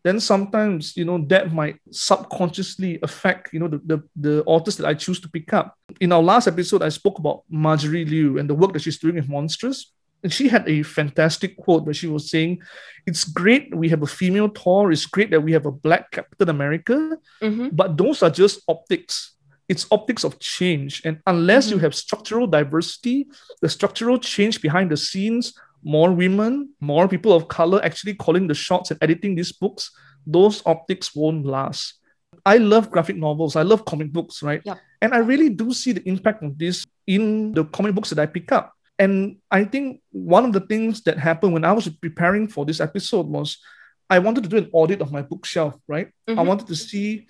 then 0.03 0.19
sometimes 0.19 0.95
you 0.95 1.05
know 1.05 1.17
that 1.27 1.51
might 1.53 1.77
subconsciously 1.91 2.99
affect 3.03 3.53
you 3.53 3.59
know 3.59 3.67
the, 3.67 3.81
the, 3.85 4.03
the 4.15 4.43
authors 4.45 4.77
that 4.77 4.87
I 4.87 4.93
choose 4.93 5.19
to 5.21 5.29
pick 5.29 5.53
up. 5.53 5.75
In 5.99 6.11
our 6.11 6.21
last 6.21 6.47
episode, 6.47 6.81
I 6.81 6.89
spoke 6.89 7.19
about 7.19 7.43
Marjorie 7.49 8.05
Liu 8.05 8.37
and 8.37 8.49
the 8.49 8.55
work 8.55 8.73
that 8.73 8.81
she's 8.81 8.99
doing 8.99 9.15
with 9.15 9.27
Monstress. 9.27 9.85
And 10.23 10.33
she 10.33 10.49
had 10.49 10.67
a 10.67 10.83
fantastic 10.83 11.55
quote 11.57 11.85
where 11.85 11.93
she 11.93 12.07
was 12.07 12.29
saying, 12.29 12.61
It's 13.05 13.23
great 13.23 13.73
we 13.73 13.89
have 13.89 14.01
a 14.01 14.07
female 14.07 14.49
Thor, 14.49 14.91
it's 14.91 15.05
great 15.05 15.31
that 15.31 15.41
we 15.41 15.53
have 15.53 15.65
a 15.65 15.71
black 15.71 16.11
Captain 16.11 16.49
America, 16.49 17.17
mm-hmm. 17.41 17.69
but 17.71 17.97
those 17.97 18.21
are 18.21 18.29
just 18.29 18.61
optics. 18.67 19.35
It's 19.69 19.85
optics 19.91 20.23
of 20.23 20.39
change. 20.39 21.01
And 21.05 21.19
unless 21.27 21.67
mm-hmm. 21.67 21.75
you 21.75 21.79
have 21.81 21.95
structural 21.95 22.47
diversity, 22.47 23.27
the 23.61 23.69
structural 23.69 24.17
change 24.17 24.61
behind 24.61 24.91
the 24.91 24.97
scenes, 24.97 25.53
more 25.83 26.11
women, 26.11 26.73
more 26.81 27.07
people 27.07 27.33
of 27.33 27.47
color 27.47 27.79
actually 27.83 28.15
calling 28.15 28.47
the 28.47 28.55
shots 28.55 28.91
and 28.91 29.01
editing 29.01 29.35
these 29.35 29.51
books, 29.51 29.91
those 30.25 30.61
optics 30.65 31.15
won't 31.15 31.45
last. 31.45 31.99
I 32.45 32.57
love 32.57 32.89
graphic 32.89 33.15
novels. 33.15 33.55
I 33.55 33.61
love 33.61 33.85
comic 33.85 34.11
books, 34.11 34.43
right? 34.43 34.61
Yep. 34.65 34.79
And 35.01 35.13
I 35.13 35.19
really 35.19 35.49
do 35.49 35.71
see 35.71 35.91
the 35.91 36.07
impact 36.07 36.43
of 36.43 36.57
this 36.57 36.83
in 37.07 37.53
the 37.53 37.63
comic 37.65 37.95
books 37.95 38.09
that 38.09 38.19
I 38.19 38.25
pick 38.25 38.51
up 38.51 38.73
and 38.99 39.37
I 39.49 39.63
think 39.63 40.01
one 40.11 40.43
of 40.43 40.51
the 40.51 40.59
things 40.59 41.01
that 41.03 41.17
happened 41.17 41.53
when 41.53 41.63
I 41.63 41.71
was 41.71 41.87
preparing 41.87 42.49
for 42.49 42.65
this 42.65 42.81
episode 42.81 43.27
was 43.27 43.57
I 44.09 44.19
wanted 44.19 44.43
to 44.43 44.49
do 44.49 44.57
an 44.57 44.69
audit 44.73 44.99
of 45.01 45.13
my 45.13 45.21
bookshelf, 45.21 45.75
right? 45.87 46.11
Mm-hmm. 46.27 46.37
I 46.39 46.43
wanted 46.43 46.67
to 46.67 46.75
see, 46.75 47.27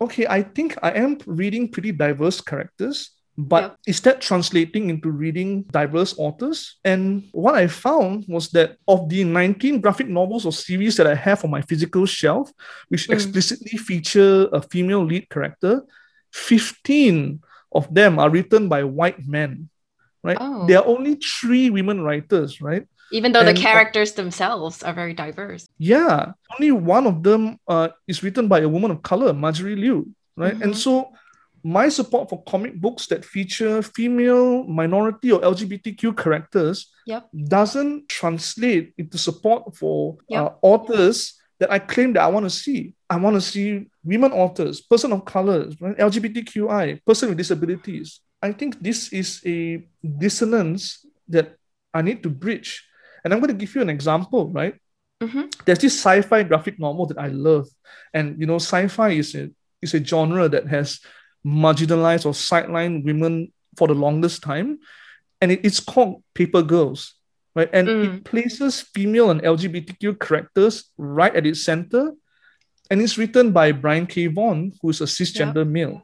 okay, 0.00 0.26
I 0.28 0.42
think 0.42 0.78
I 0.80 0.92
am 0.92 1.18
reading 1.26 1.68
pretty 1.68 1.90
diverse 1.90 2.40
characters, 2.40 3.10
but 3.36 3.62
yeah. 3.62 3.90
is 3.90 4.00
that 4.02 4.20
translating 4.20 4.90
into 4.90 5.10
reading 5.10 5.64
diverse 5.72 6.14
authors? 6.18 6.78
And 6.84 7.28
what 7.32 7.56
I 7.56 7.66
found 7.66 8.26
was 8.28 8.50
that 8.50 8.76
of 8.86 9.08
the 9.08 9.24
19 9.24 9.80
graphic 9.80 10.06
novels 10.06 10.46
or 10.46 10.52
series 10.52 10.96
that 10.98 11.08
I 11.08 11.16
have 11.16 11.44
on 11.44 11.50
my 11.50 11.62
physical 11.62 12.06
shelf, 12.06 12.52
which 12.90 13.08
mm. 13.08 13.14
explicitly 13.14 13.76
feature 13.76 14.48
a 14.52 14.62
female 14.62 15.04
lead 15.04 15.28
character, 15.30 15.82
15 16.30 17.40
of 17.72 17.92
them 17.92 18.20
are 18.20 18.30
written 18.30 18.68
by 18.68 18.84
white 18.84 19.26
men 19.26 19.68
right? 20.22 20.36
Oh. 20.40 20.66
There 20.66 20.78
are 20.78 20.86
only 20.86 21.16
three 21.16 21.70
women 21.70 22.00
writers, 22.00 22.60
right? 22.60 22.86
Even 23.10 23.32
though 23.32 23.40
and, 23.40 23.48
the 23.48 23.60
uh, 23.60 23.62
characters 23.62 24.12
uh, 24.12 24.16
themselves 24.16 24.82
are 24.82 24.94
very 24.94 25.12
diverse. 25.12 25.68
Yeah, 25.78 26.32
only 26.58 26.72
one 26.72 27.06
of 27.06 27.22
them 27.22 27.58
uh, 27.68 27.88
is 28.08 28.22
written 28.22 28.48
by 28.48 28.60
a 28.60 28.68
woman 28.68 28.90
of 28.90 29.02
color, 29.02 29.32
Marjorie 29.32 29.76
Liu, 29.76 30.08
right? 30.36 30.54
Mm-hmm. 30.54 30.62
And 30.62 30.76
so 30.76 31.12
my 31.64 31.88
support 31.88 32.28
for 32.28 32.42
comic 32.44 32.80
books 32.80 33.06
that 33.06 33.24
feature 33.24 33.82
female, 33.82 34.64
minority, 34.64 35.30
or 35.30 35.40
LGBTQ 35.40 36.16
characters 36.16 36.90
yep. 37.06 37.28
doesn't 37.46 38.08
translate 38.08 38.94
into 38.98 39.18
support 39.18 39.76
for 39.76 40.16
yep. 40.28 40.42
uh, 40.42 40.50
authors 40.62 41.38
that 41.60 41.70
I 41.70 41.78
claim 41.78 42.14
that 42.14 42.22
I 42.22 42.28
want 42.28 42.44
to 42.44 42.50
see. 42.50 42.94
I 43.08 43.16
want 43.16 43.36
to 43.36 43.40
see 43.40 43.86
women 44.02 44.32
authors, 44.32 44.80
person 44.80 45.12
of 45.12 45.24
colors, 45.24 45.80
right? 45.80 45.96
LGBTQI, 45.96 47.04
person 47.04 47.28
with 47.28 47.38
disabilities. 47.38 48.20
I 48.42 48.52
think 48.52 48.82
this 48.82 49.12
is 49.12 49.40
a 49.46 49.86
dissonance 50.02 51.06
that 51.28 51.56
I 51.94 52.02
need 52.02 52.22
to 52.24 52.30
bridge. 52.30 52.84
And 53.24 53.32
I'm 53.32 53.38
going 53.38 53.54
to 53.54 53.58
give 53.58 53.74
you 53.74 53.82
an 53.82 53.90
example, 53.90 54.50
right? 54.50 54.74
Mm-hmm. 55.22 55.54
There's 55.64 55.78
this 55.78 55.94
sci-fi 55.94 56.42
graphic 56.42 56.80
novel 56.80 57.06
that 57.06 57.18
I 57.18 57.28
love, 57.28 57.68
and 58.12 58.40
you 58.40 58.46
know, 58.46 58.56
sci-fi 58.56 59.10
is 59.10 59.36
a 59.36 59.50
is 59.80 59.94
a 59.94 60.04
genre 60.04 60.48
that 60.48 60.66
has 60.66 60.98
marginalized 61.46 62.26
or 62.26 62.32
sidelined 62.32 63.04
women 63.04 63.52
for 63.78 63.86
the 63.86 63.94
longest 63.94 64.42
time, 64.42 64.80
and 65.40 65.52
it, 65.52 65.60
it's 65.62 65.78
called 65.78 66.24
Paper 66.34 66.62
Girls, 66.62 67.14
right? 67.54 67.70
And 67.72 67.86
mm. 67.86 68.16
it 68.16 68.24
places 68.24 68.80
female 68.80 69.30
and 69.30 69.40
LGBTQ 69.42 70.18
characters 70.18 70.90
right 70.98 71.34
at 71.36 71.46
its 71.46 71.64
center, 71.64 72.10
and 72.90 73.00
it's 73.00 73.16
written 73.16 73.52
by 73.52 73.70
Brian 73.70 74.08
K. 74.08 74.26
Vaughan, 74.26 74.72
who 74.82 74.90
is 74.90 75.00
a 75.00 75.04
cisgender 75.04 75.64
male. 75.64 76.02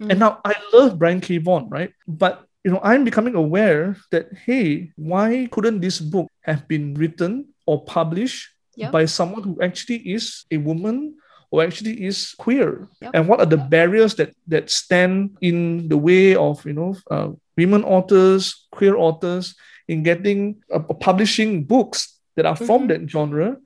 Mm. 0.00 0.10
And 0.10 0.18
now 0.20 0.40
I 0.44 0.54
love 0.72 0.98
Brian 0.98 1.20
K. 1.20 1.38
Vaughan, 1.38 1.68
right? 1.68 1.92
But 2.06 2.44
you 2.64 2.72
know, 2.72 2.80
I'm 2.82 3.04
becoming 3.04 3.34
aware 3.34 3.96
that 4.10 4.28
hey, 4.44 4.90
why 4.96 5.48
couldn't 5.52 5.80
this 5.80 6.00
book 6.00 6.26
have 6.42 6.66
been 6.66 6.94
written 6.94 7.54
or 7.64 7.84
published 7.84 8.50
yep. 8.74 8.90
by 8.90 9.06
someone 9.06 9.42
who 9.42 9.62
actually 9.62 10.02
is 10.02 10.44
a 10.50 10.58
woman 10.58 11.14
or 11.50 11.62
actually 11.62 12.04
is 12.04 12.34
queer? 12.38 12.88
Yep. 13.00 13.10
And 13.14 13.28
what 13.28 13.40
are 13.40 13.46
the 13.46 13.56
barriers 13.56 14.16
that 14.16 14.34
that 14.48 14.68
stand 14.68 15.38
in 15.40 15.88
the 15.88 15.96
way 15.96 16.34
of 16.34 16.64
you 16.66 16.74
know 16.74 16.96
uh, 17.10 17.30
women 17.56 17.84
authors, 17.84 18.66
queer 18.72 18.96
authors 18.96 19.54
in 19.88 20.02
getting 20.02 20.60
uh, 20.74 20.80
publishing 20.80 21.64
books 21.64 22.18
that 22.34 22.46
are 22.46 22.54
mm-hmm. 22.54 22.66
from 22.66 22.88
that 22.88 23.08
genre? 23.08 23.56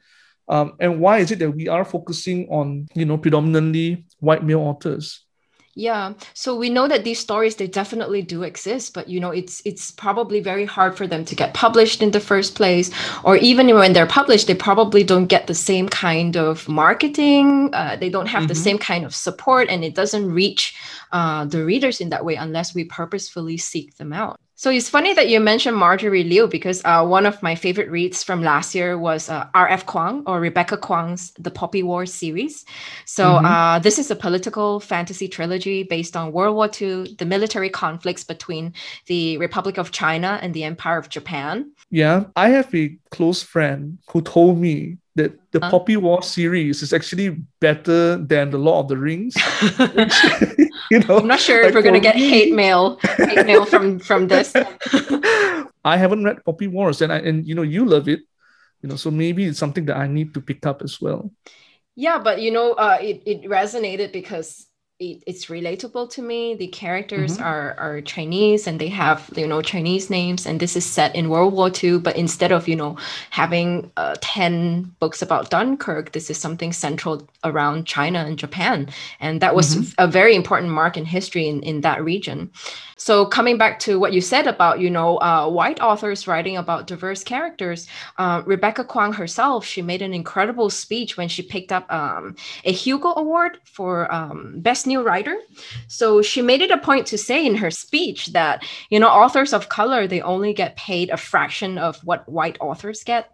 Um, 0.46 0.75
and 0.78 1.00
why 1.00 1.18
is 1.18 1.30
it 1.30 1.38
that 1.38 1.52
we 1.52 1.68
are 1.68 1.84
focusing 1.84 2.49
on 2.50 2.87
you 2.94 3.06
know 3.06 3.16
predominantly 3.16 4.04
white 4.20 4.44
male 4.44 4.60
authors? 4.60 5.25
Yeah. 5.75 6.15
So 6.35 6.57
we 6.57 6.69
know 6.69 6.89
that 6.89 7.05
these 7.05 7.21
stories 7.21 7.55
they 7.55 7.69
definitely 7.69 8.23
do 8.23 8.43
exist, 8.43 8.93
but 8.93 9.09
you 9.09 9.21
know 9.21 9.31
it's 9.31 9.62
it's 9.65 9.93
probably 9.93 10.41
very 10.41 10.65
hard 10.65 10.97
for 10.97 11.07
them 11.07 11.25
to 11.25 11.37
get 11.37 11.55
published 11.55 12.03
in 12.03 12.11
the 12.11 12.19
first 12.19 12.57
place, 12.57 12.91
or 13.23 13.37
even 13.37 13.73
when 13.75 13.93
they're 13.93 14.07
published, 14.07 14.49
they 14.49 14.55
probably 14.55 15.05
don't 15.05 15.27
get 15.27 15.47
the 15.47 15.55
same 15.55 15.89
kind 15.89 16.37
of 16.37 16.69
marketing. 16.69 17.71
Uh, 17.73 17.95
they 17.97 18.11
don't 18.11 18.27
have 18.27 18.43
mm-hmm. 18.43 18.49
the 18.49 18.55
same 18.57 18.79
kind 18.79 19.05
of 19.05 19.15
support, 19.15 19.69
and 19.69 19.85
it 19.85 19.95
doesn't 19.95 20.33
reach 20.33 20.75
uh, 21.12 21.45
the 21.45 21.65
readers 21.65 22.00
in 22.00 22.09
that 22.09 22.25
way 22.25 22.35
unless 22.35 22.75
we 22.75 22.85
purposefully 22.85 23.57
seek 23.57 23.97
them 23.97 24.12
out. 24.12 24.41
So 24.61 24.69
it's 24.69 24.90
funny 24.90 25.14
that 25.14 25.31
you 25.31 25.40
mentioned 25.40 25.75
Marjorie 25.75 26.23
Liu 26.23 26.47
because 26.47 26.83
uh, 26.85 27.02
one 27.02 27.25
of 27.25 27.43
my 27.43 27.55
favorite 27.55 27.88
reads 27.88 28.23
from 28.23 28.43
last 28.43 28.75
year 28.75 28.99
was 28.99 29.31
uh, 29.31 29.47
R.F. 29.55 29.87
Kuang 29.87 30.23
or 30.26 30.38
Rebecca 30.38 30.76
Kuang's 30.76 31.33
The 31.38 31.50
Poppy 31.50 31.83
War 31.83 32.05
series. 32.05 32.67
So 33.07 33.25
mm-hmm. 33.25 33.47
uh, 33.47 33.79
this 33.79 33.99
is 33.99 34.11
a 34.11 34.14
political 34.14 34.79
fantasy 34.79 35.29
trilogy 35.29 35.83
based 35.83 36.14
on 36.14 36.33
World 36.33 36.57
War 36.57 36.69
II, 36.79 37.17
the 37.17 37.25
military 37.25 37.71
conflicts 37.71 38.23
between 38.23 38.75
the 39.07 39.38
Republic 39.38 39.79
of 39.79 39.93
China 39.93 40.38
and 40.43 40.52
the 40.52 40.64
Empire 40.64 40.99
of 40.99 41.09
Japan. 41.09 41.73
Yeah, 41.88 42.25
I 42.37 42.50
have 42.50 42.75
a 42.75 42.95
close 43.11 43.43
friend 43.43 43.97
who 44.11 44.21
told 44.21 44.59
me 44.59 44.99
that 45.21 45.37
the 45.53 45.61
Poppy 45.61 45.97
War 45.97 46.23
series 46.23 46.81
is 46.81 46.93
actually 46.93 47.37
better 47.61 48.17
than 48.17 48.50
the 48.50 48.59
Lord 48.59 48.85
of 48.85 48.89
the 48.89 48.97
Rings. 48.97 49.37
which, 49.93 50.17
you 50.91 51.00
know, 51.05 51.19
I'm 51.21 51.29
not 51.29 51.41
sure 51.41 51.61
like 51.61 51.69
if 51.69 51.75
we're 51.75 51.85
gonna 51.85 52.00
get 52.00 52.17
hate 52.17 52.55
mail, 52.55 52.97
hate 53.03 53.45
mail 53.45 53.69
from 53.69 54.00
from 54.00 54.29
this. 54.29 54.57
I 55.85 55.97
haven't 55.97 56.25
read 56.25 56.45
Poppy 56.45 56.69
Wars, 56.69 57.05
and 57.05 57.12
I 57.12 57.19
and 57.21 57.47
you 57.47 57.55
know 57.55 57.62
you 57.62 57.85
love 57.85 58.09
it, 58.09 58.21
you 58.81 58.89
know, 58.89 58.97
so 58.97 59.11
maybe 59.11 59.45
it's 59.45 59.59
something 59.59 59.85
that 59.87 59.97
I 59.97 60.09
need 60.09 60.33
to 60.35 60.41
pick 60.41 60.65
up 60.65 60.81
as 60.81 61.00
well. 61.00 61.33
Yeah, 61.97 62.19
but 62.19 62.41
you 62.41 62.50
know, 62.50 62.73
uh, 62.73 62.99
it 63.00 63.21
it 63.27 63.45
resonated 63.45 64.12
because 64.12 64.70
it, 65.00 65.23
it's 65.26 65.47
relatable 65.47 66.11
to 66.11 66.23
me. 66.23 66.54
The 66.54 66.69
characters 66.69 67.35
mm-hmm. 67.35 67.42
are 67.42 67.75
are 67.78 68.00
Chinese 68.02 68.66
and 68.66 68.78
they 68.78 68.88
have 68.88 69.30
you 69.35 69.47
know 69.47 69.62
Chinese 69.62 70.11
names, 70.11 70.47
and 70.47 70.61
this 70.61 70.76
is 70.76 70.85
set 70.85 71.16
in 71.16 71.30
World 71.30 71.54
War 71.54 71.71
II. 71.73 71.99
But 71.99 72.16
instead 72.16 72.52
of 72.52 72.69
you 72.69 72.76
know 72.76 72.97
having 73.30 73.90
uh, 73.97 74.16
ten 74.21 74.95
books 75.00 75.23
about 75.23 75.50
Dunkirk, 75.50 76.12
this 76.12 76.30
is 76.30 76.38
something 76.38 76.73
central 76.73 77.26
around 77.45 77.87
China 77.87 78.21
and 78.21 78.38
Japan, 78.38 78.88
and 79.21 79.40
that 79.40 79.54
was 79.54 79.75
mm-hmm. 79.75 79.95
a 79.99 80.07
very 80.07 80.35
important 80.37 80.71
mark 80.71 80.97
in 80.97 81.07
history 81.07 81.49
in, 81.49 81.62
in 81.62 81.80
that 81.80 82.04
region. 82.04 82.50
So 82.97 83.25
coming 83.25 83.57
back 83.57 83.78
to 83.80 83.99
what 83.99 84.12
you 84.12 84.21
said 84.21 84.47
about 84.47 84.80
you 84.80 84.90
know 84.90 85.16
uh, 85.23 85.49
white 85.49 85.80
authors 85.80 86.28
writing 86.28 86.59
about 86.59 86.87
diverse 86.87 87.25
characters, 87.25 87.88
uh, 88.19 88.42
Rebecca 88.45 88.85
Kuang 88.85 89.14
herself 89.14 89.64
she 89.64 89.80
made 89.80 90.02
an 90.02 90.12
incredible 90.12 90.69
speech 90.69 91.16
when 91.16 91.28
she 91.28 91.42
picked 91.42 91.73
up 91.73 91.90
um, 91.90 92.37
a 92.64 92.73
Hugo 92.73 93.14
Award 93.16 93.59
for 93.64 94.12
um, 94.12 94.61
best 94.61 94.89
new 94.90 95.02
writer. 95.02 95.37
So 95.88 96.20
she 96.20 96.42
made 96.42 96.61
it 96.61 96.70
a 96.70 96.85
point 96.88 97.06
to 97.09 97.18
say 97.28 97.47
in 97.47 97.54
her 97.62 97.70
speech 97.70 98.20
that 98.38 98.56
you 98.90 98.99
know 99.00 99.09
authors 99.23 99.52
of 99.52 99.68
color 99.78 100.06
they 100.06 100.20
only 100.20 100.52
get 100.52 100.76
paid 100.88 101.09
a 101.11 101.16
fraction 101.16 101.78
of 101.78 101.92
what 102.09 102.28
white 102.28 102.59
authors 102.61 103.04
get, 103.04 103.25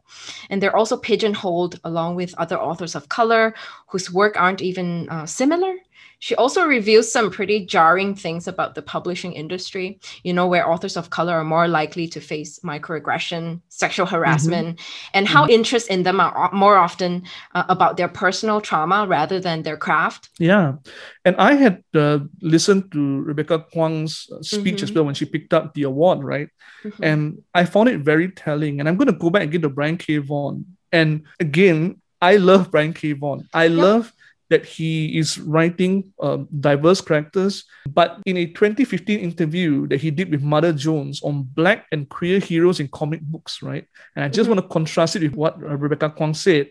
and 0.51 0.57
they're 0.61 0.81
also 0.81 0.97
pigeonholed 0.97 1.81
along 1.83 2.17
with 2.17 2.39
other 2.39 2.59
authors 2.69 2.95
of 2.95 3.09
color 3.19 3.55
whose 3.91 4.13
work 4.21 4.35
aren't 4.37 4.63
even 4.63 5.09
uh, 5.09 5.27
similar 5.27 5.75
she 6.19 6.35
also 6.35 6.65
reveals 6.65 7.11
some 7.11 7.31
pretty 7.31 7.67
jarring 7.67 8.15
things 8.15 8.49
about 8.49 8.75
the 8.75 8.83
publishing 8.83 9.33
industry, 9.33 10.01
you 10.23 10.33
know, 10.33 10.47
where 10.47 10.69
authors 10.69 10.97
of 10.97 11.11
color 11.11 11.35
are 11.35 11.45
more 11.45 11.69
likely 11.69 12.09
to 12.09 12.21
face 12.21 12.59
microaggression, 12.61 13.61
sexual 13.69 14.07
harassment, 14.07 14.79
mm-hmm. 14.79 15.11
and 15.15 15.29
how 15.29 15.43
mm-hmm. 15.43 15.53
interest 15.53 15.89
in 15.89 16.03
them 16.03 16.21
are 16.21 16.51
more 16.53 16.77
often 16.77 17.23
uh, 17.55 17.65
about 17.69 17.97
their 17.97 18.09
personal 18.09 18.61
trauma 18.61 19.07
rather 19.07 19.41
than 19.41 19.63
their 19.63 19.77
craft. 19.77 20.31
Yeah. 20.39 20.75
And 21.25 21.37
I 21.37 21.55
had 21.55 21.85
uh, 21.95 22.21
listened 22.41 22.93
to 22.93 23.21
Rebecca 23.21 23.67
Kuang's 23.73 24.29
uh, 24.33 24.43
speech 24.43 24.77
mm-hmm. 24.77 24.85
as 24.85 24.93
well 24.93 25.05
when 25.05 25.15
she 25.15 25.27
picked 25.27 25.53
up 25.53 25.75
the 25.75 25.83
award, 25.83 26.25
right? 26.25 26.49
Mm-hmm. 26.83 27.05
And 27.05 27.43
I 27.53 27.67
found 27.67 27.89
it 27.91 28.01
very 28.01 28.31
telling. 28.31 28.81
And 28.81 28.89
I'm 28.89 28.97
going 28.97 29.13
to 29.13 29.13
go 29.13 29.29
back 29.29 29.43
again 29.43 29.63
to 29.63 29.69
Brian 29.69 29.99
K. 29.99 30.17
Vaughan. 30.19 30.65
And 30.93 31.25
again, 31.39 32.01
I 32.23 32.37
love 32.37 32.71
Brian 32.71 32.95
K. 32.95 33.13
Vaughan. 33.13 33.47
I 33.53 33.65
yep. 33.65 33.79
love 33.79 34.13
that 34.49 34.65
he 34.65 35.19
is 35.19 35.39
writing 35.39 36.13
um, 36.21 36.49
diverse 36.61 37.01
characters. 37.01 37.65
But 37.89 38.21
in 38.27 38.37
a 38.37 38.47
2015 38.47 39.19
interview 39.19 39.87
that 39.89 40.01
he 40.01 40.11
did 40.11 40.31
with 40.31 40.43
Mother 40.43 40.73
Jones 40.73 41.23
on 41.23 41.43
black 41.43 41.87
and 41.91 42.09
queer 42.09 42.39
heroes 42.39 42.81
in 42.81 42.89
comic 42.89 43.21
books, 43.23 43.63
right? 43.63 43.87
And 44.15 44.25
I 44.25 44.29
just 44.29 44.49
mm-hmm. 44.49 44.59
want 44.59 44.69
to 44.69 44.73
contrast 44.73 45.17
it 45.17 45.23
with 45.23 45.35
what 45.35 45.61
Rebecca 45.61 46.11
Kuang 46.11 46.37
said. 46.37 46.71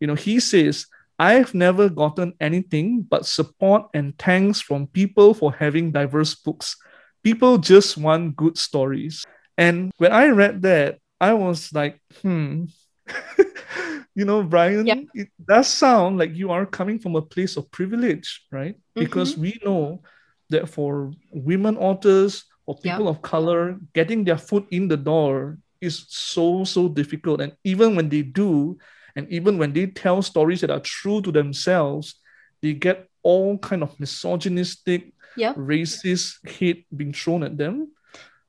You 0.00 0.06
know, 0.06 0.14
he 0.14 0.40
says, 0.40 0.86
I've 1.18 1.54
never 1.54 1.88
gotten 1.88 2.34
anything 2.40 3.02
but 3.02 3.26
support 3.26 3.86
and 3.94 4.18
thanks 4.18 4.60
from 4.60 4.88
people 4.88 5.32
for 5.32 5.52
having 5.52 5.92
diverse 5.92 6.34
books. 6.34 6.76
People 7.22 7.58
just 7.58 7.96
want 7.96 8.36
good 8.36 8.58
stories. 8.58 9.24
And 9.56 9.92
when 9.98 10.12
I 10.12 10.28
read 10.28 10.62
that, 10.62 10.98
I 11.20 11.32
was 11.34 11.72
like, 11.72 12.00
hmm. 12.20 12.64
you 14.14 14.24
know, 14.24 14.42
Brian, 14.42 14.86
yeah. 14.86 15.00
it 15.14 15.28
does 15.44 15.68
sound 15.68 16.18
like 16.18 16.34
you 16.34 16.50
are 16.50 16.66
coming 16.66 16.98
from 16.98 17.16
a 17.16 17.22
place 17.22 17.56
of 17.56 17.70
privilege, 17.70 18.46
right? 18.50 18.76
Because 18.94 19.32
mm-hmm. 19.32 19.42
we 19.42 19.60
know 19.64 20.02
that 20.50 20.68
for 20.68 21.12
women 21.32 21.76
authors 21.76 22.44
or 22.66 22.76
people 22.78 23.08
of 23.08 23.22
color, 23.22 23.76
getting 23.92 24.24
their 24.24 24.38
foot 24.38 24.66
in 24.70 24.88
the 24.88 24.96
door 24.96 25.58
is 25.80 26.06
so, 26.08 26.64
so 26.64 26.88
difficult. 26.88 27.40
And 27.40 27.52
even 27.64 27.96
when 27.96 28.08
they 28.08 28.22
do, 28.22 28.78
and 29.16 29.28
even 29.30 29.58
when 29.58 29.72
they 29.72 29.86
tell 29.86 30.22
stories 30.22 30.60
that 30.60 30.70
are 30.70 30.80
true 30.80 31.20
to 31.22 31.32
themselves, 31.32 32.14
they 32.62 32.72
get 32.72 33.08
all 33.22 33.58
kind 33.58 33.82
of 33.82 33.98
misogynistic, 33.98 35.12
yeah. 35.36 35.54
racist 35.54 36.46
hate 36.48 36.86
being 36.96 37.12
thrown 37.12 37.42
at 37.42 37.58
them. 37.58 37.90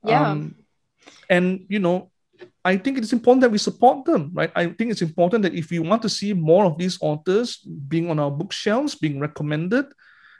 Yeah. 0.04 0.30
Um, 0.30 0.56
and 1.30 1.66
you 1.70 1.80
know, 1.80 2.12
I 2.66 2.78
think 2.78 2.98
it's 2.98 3.14
important 3.14 3.42
that 3.42 3.52
we 3.52 3.60
support 3.60 4.06
them, 4.06 4.32
right? 4.34 4.52
I 4.56 4.66
think 4.74 4.90
it's 4.90 5.04
important 5.04 5.44
that 5.44 5.54
if 5.54 5.70
we 5.70 5.78
want 5.78 6.02
to 6.02 6.10
see 6.10 6.34
more 6.34 6.66
of 6.66 6.80
these 6.80 6.98
authors 7.00 7.58
being 7.88 8.10
on 8.10 8.18
our 8.18 8.32
bookshelves, 8.32 8.96
being 8.96 9.20
recommended, 9.20 9.86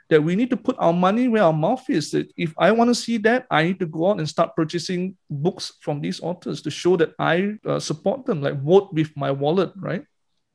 that 0.08 0.22
we 0.22 0.34
need 0.34 0.50
to 0.50 0.56
put 0.56 0.76
our 0.78 0.92
money 0.92 1.28
where 1.28 1.44
our 1.44 1.52
mouth 1.52 1.88
is. 1.88 2.10
That 2.10 2.30
if 2.36 2.52
I 2.58 2.72
want 2.72 2.90
to 2.90 2.94
see 2.94 3.18
that, 3.18 3.46
I 3.50 3.62
need 3.62 3.78
to 3.78 3.86
go 3.86 4.10
out 4.10 4.18
and 4.18 4.28
start 4.28 4.56
purchasing 4.56 5.16
books 5.30 5.72
from 5.80 6.00
these 6.00 6.20
authors 6.20 6.62
to 6.62 6.70
show 6.70 6.96
that 6.96 7.14
I 7.18 7.58
uh, 7.64 7.78
support 7.78 8.26
them, 8.26 8.42
like 8.42 8.60
vote 8.60 8.92
with 8.92 9.16
my 9.16 9.30
wallet, 9.30 9.72
right? 9.76 10.04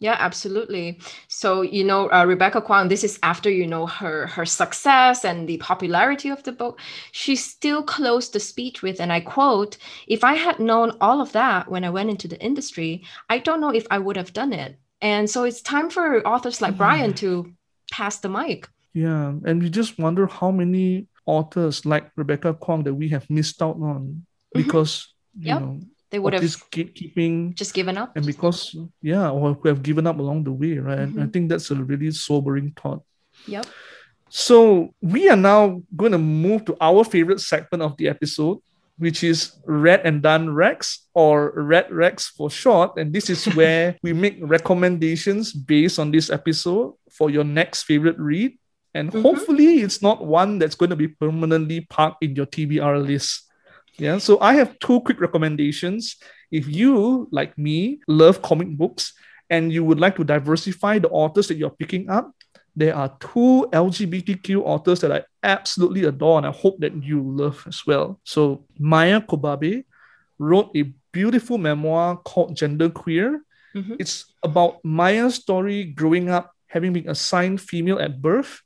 Yeah, 0.01 0.17
absolutely. 0.17 0.99
So, 1.27 1.61
you 1.61 1.83
know, 1.83 2.11
uh, 2.11 2.25
Rebecca 2.25 2.59
Kuang, 2.59 2.89
this 2.89 3.03
is 3.03 3.19
after, 3.21 3.51
you 3.51 3.67
know, 3.67 3.85
her 3.85 4.25
her 4.25 4.47
success 4.47 5.23
and 5.23 5.47
the 5.47 5.57
popularity 5.57 6.29
of 6.29 6.41
the 6.41 6.51
book. 6.51 6.79
She 7.11 7.35
still 7.35 7.83
closed 7.83 8.33
the 8.33 8.39
speech 8.39 8.81
with, 8.81 8.99
and 8.99 9.13
I 9.13 9.19
quote, 9.19 9.77
if 10.07 10.23
I 10.23 10.33
had 10.33 10.59
known 10.59 10.97
all 10.99 11.21
of 11.21 11.31
that 11.33 11.69
when 11.69 11.83
I 11.83 11.91
went 11.91 12.09
into 12.09 12.27
the 12.27 12.41
industry, 12.41 13.03
I 13.29 13.37
don't 13.37 13.61
know 13.61 13.69
if 13.69 13.85
I 13.91 13.99
would 13.99 14.17
have 14.17 14.33
done 14.33 14.53
it. 14.53 14.79
And 15.01 15.29
so 15.29 15.43
it's 15.43 15.61
time 15.61 15.91
for 15.91 16.25
authors 16.27 16.61
like 16.61 16.77
Brian 16.77 17.13
to 17.21 17.53
pass 17.91 18.17
the 18.17 18.29
mic. 18.29 18.67
Yeah. 18.93 19.33
And 19.45 19.61
we 19.61 19.69
just 19.69 19.99
wonder 19.99 20.25
how 20.25 20.49
many 20.49 21.05
authors 21.27 21.85
like 21.85 22.09
Rebecca 22.15 22.55
Kuang 22.55 22.83
that 22.85 22.95
we 22.95 23.09
have 23.09 23.29
missed 23.29 23.61
out 23.61 23.75
on 23.75 24.01
mm-hmm. 24.01 24.61
because, 24.61 25.13
mm-hmm. 25.37 25.41
you 25.41 25.53
yep. 25.53 25.61
know, 25.61 25.79
they 26.11 26.19
would 26.19 26.33
have 26.33 26.41
this 26.41 26.57
gatekeeping 26.57 27.53
just 27.55 27.73
given 27.73 27.97
up 27.97 28.15
and 28.15 28.25
because 28.25 28.75
yeah 29.01 29.29
or 29.29 29.53
who 29.53 29.67
have 29.67 29.81
given 29.81 30.05
up 30.05 30.19
along 30.19 30.43
the 30.43 30.51
way 30.51 30.77
right 30.77 30.99
mm-hmm. 30.99 31.23
i 31.23 31.25
think 31.27 31.49
that's 31.49 31.71
a 31.71 31.75
really 31.75 32.11
sobering 32.11 32.71
thought 32.75 33.01
yep 33.47 33.65
so 34.29 34.93
we 35.01 35.27
are 35.27 35.35
now 35.35 35.81
going 35.95 36.11
to 36.11 36.17
move 36.17 36.63
to 36.63 36.75
our 36.79 37.03
favorite 37.03 37.41
segment 37.41 37.81
of 37.81 37.97
the 37.97 38.07
episode 38.07 38.59
which 39.01 39.23
is 39.23 39.57
Read 39.65 40.05
and 40.05 40.21
Done 40.21 40.53
Rex 40.53 41.07
or 41.15 41.51
Red 41.55 41.91
Rex 41.91 42.29
for 42.29 42.51
short. 42.51 42.97
And 42.97 43.11
this 43.11 43.31
is 43.31 43.45
where 43.57 43.97
we 44.03 44.13
make 44.13 44.37
recommendations 44.41 45.53
based 45.53 45.97
on 45.97 46.11
this 46.11 46.29
episode 46.29 46.93
for 47.09 47.31
your 47.31 47.43
next 47.43 47.83
favorite 47.83 48.19
read. 48.19 48.59
And 48.93 49.09
mm-hmm. 49.09 49.23
hopefully, 49.23 49.81
it's 49.81 50.03
not 50.03 50.23
one 50.23 50.59
that's 50.59 50.75
going 50.75 50.91
to 50.91 50.95
be 50.95 51.07
permanently 51.07 51.81
parked 51.81 52.23
in 52.23 52.35
your 52.35 52.45
TBR 52.45 53.03
list. 53.03 53.49
Yeah, 53.97 54.17
so 54.17 54.39
I 54.39 54.53
have 54.55 54.79
two 54.79 55.01
quick 55.01 55.19
recommendations. 55.19 56.17
If 56.51 56.67
you, 56.67 57.27
like 57.31 57.57
me, 57.57 57.99
love 58.07 58.41
comic 58.41 58.69
books 58.77 59.13
and 59.49 59.71
you 59.71 59.83
would 59.83 59.99
like 59.99 60.15
to 60.15 60.23
diversify 60.23 60.99
the 60.99 61.09
authors 61.09 61.47
that 61.47 61.57
you're 61.57 61.69
picking 61.69 62.09
up, 62.09 62.33
there 62.75 62.95
are 62.95 63.09
two 63.19 63.67
LGBTQ 63.71 64.61
authors 64.63 65.01
that 65.01 65.11
I 65.11 65.23
absolutely 65.43 66.05
adore 66.05 66.37
and 66.37 66.47
I 66.47 66.51
hope 66.51 66.79
that 66.79 66.95
you 67.03 67.21
love 67.21 67.63
as 67.67 67.85
well. 67.85 68.19
So 68.23 68.65
Maia 68.79 69.19
Kobabe 69.19 69.83
wrote 70.39 70.71
a 70.75 70.91
beautiful 71.11 71.57
memoir 71.57 72.17
called 72.17 72.55
Gender 72.55 72.89
Queer. 72.89 73.43
Mm-hmm. 73.75 73.95
It's 73.99 74.33
about 74.43 74.83
Maia's 74.83 75.35
story 75.35 75.83
growing 75.85 76.29
up, 76.29 76.51
having 76.67 76.93
been 76.93 77.09
assigned 77.09 77.61
female 77.61 77.99
at 77.99 78.21
birth, 78.21 78.61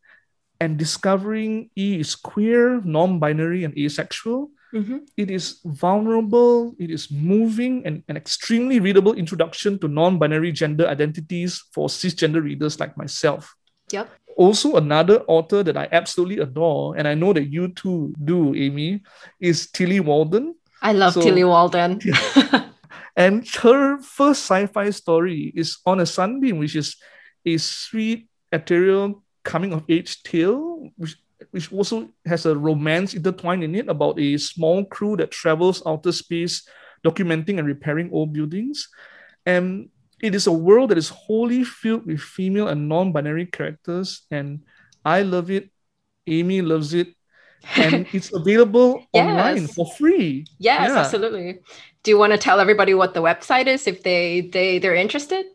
and 0.60 0.78
discovering 0.78 1.70
E 1.76 2.00
is 2.00 2.16
queer, 2.16 2.82
non-binary, 2.82 3.64
and 3.66 3.78
asexual 3.78 4.50
Mm-hmm. 4.73 4.97
It 5.17 5.32
is 5.32 5.60
vulnerable, 5.63 6.75
it 6.80 6.89
is 6.91 7.12
moving, 7.12 7.86
and 7.86 8.04
an 8.08 8.17
extremely 8.17 8.80
readable 8.80 9.13
introduction 9.13 9.80
to 9.80 9.88
non 9.88 10.19
binary 10.19 10.51
gender 10.51 10.88
identities 10.88 11.63
for 11.71 11.88
cisgender 11.88 12.43
readers 12.43 12.80
like 12.80 12.97
myself. 12.97 13.56
Yep. 13.91 14.10
Also, 14.38 14.75
another 14.75 15.23
author 15.28 15.63
that 15.63 15.78
I 15.78 15.88
absolutely 15.91 16.39
adore, 16.39 16.97
and 16.97 17.08
I 17.08 17.13
know 17.13 17.32
that 17.32 17.45
you 17.47 17.69
too 17.69 18.13
do, 18.23 18.54
Amy, 18.56 19.01
is 19.39 19.71
Tillie 19.71 20.01
Walden. 20.01 20.56
I 20.82 20.91
love 20.91 21.13
so, 21.13 21.21
Tillie 21.21 21.45
Walden. 21.45 22.01
and 23.15 23.47
her 23.63 23.97
first 23.99 24.43
sci 24.43 24.65
fi 24.67 24.89
story 24.89 25.54
is 25.56 25.78
On 25.86 26.01
a 26.01 26.06
Sunbeam, 26.06 26.58
which 26.58 26.75
is 26.75 26.97
a 27.45 27.58
sweet, 27.58 28.28
ethereal 28.51 29.23
coming 29.43 29.71
of 29.71 29.84
age 29.88 30.21
tale, 30.23 30.89
which 30.97 31.15
which 31.56 31.72
also 31.72 32.12
has 32.26 32.46
a 32.46 32.52
romance 32.52 33.13
intertwined 33.13 33.63
in 33.63 33.76
it 33.76 33.88
about 33.88 34.20
a 34.20 34.36
small 34.36 34.84
crew 34.84 35.15
that 35.15 35.32
travels 35.32 35.82
outer 35.88 36.12
space, 36.12 36.68
documenting 37.00 37.60
and 37.60 37.65
repairing 37.65 38.10
old 38.12 38.34
buildings. 38.34 38.89
And 39.46 39.88
it 40.22 40.36
is 40.36 40.48
a 40.48 40.52
world 40.52 40.91
that 40.91 40.98
is 40.98 41.08
wholly 41.08 41.63
filled 41.63 42.08
with 42.08 42.20
female 42.20 42.68
and 42.68 42.89
non-binary 42.89 43.46
characters, 43.46 44.28
and 44.30 44.68
I 45.06 45.22
love 45.22 45.50
it. 45.50 45.72
Amy 46.28 46.62
loves 46.62 46.94
it, 46.94 47.15
and 47.78 48.06
it's 48.12 48.36
available 48.36 49.00
yes. 49.13 49.24
online 49.24 49.68
for 49.68 49.88
free. 49.96 50.44
Yes, 50.60 50.89
yeah. 50.89 51.00
absolutely. 51.00 51.60
Do 52.04 52.12
you 52.12 52.18
want 52.18 52.34
to 52.34 52.38
tell 52.38 52.60
everybody 52.60 52.94
what 52.94 53.13
the 53.13 53.22
website 53.22 53.68
is 53.68 53.88
if 53.88 54.04
they 54.04 54.52
they 54.52 54.80
they're 54.80 54.96
interested? 54.96 55.46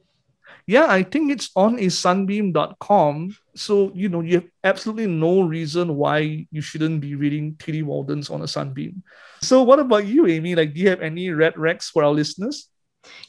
Yeah, 0.67 0.87
I 0.89 1.03
think 1.03 1.31
it's 1.31 1.51
on 1.57 1.79
a 1.79 1.91
sunbeam.com. 1.91 3.37
So, 3.55 3.91
you 3.95 4.09
know, 4.09 4.21
you 4.21 4.35
have 4.35 4.49
absolutely 4.65 5.07
no 5.07 5.43
reason 5.43 5.97
why 5.97 6.47
you 6.51 6.61
shouldn't 6.61 7.01
be 7.01 7.15
reading 7.15 7.57
Tillie 7.59 7.83
Walden's 7.83 8.31
on 8.31 8.43
a 8.43 8.49
sunbeam. 8.49 9.03
So, 9.43 9.63
what 9.63 9.79
about 9.79 10.07
you, 10.07 10.27
Amy? 10.27 10.55
Like, 10.55 10.75
do 10.75 10.81
you 10.81 10.89
have 10.89 11.01
any 11.01 11.31
red 11.31 11.55
recs 11.55 11.91
for 11.91 12.05
our 12.05 12.13
listeners? 12.13 12.69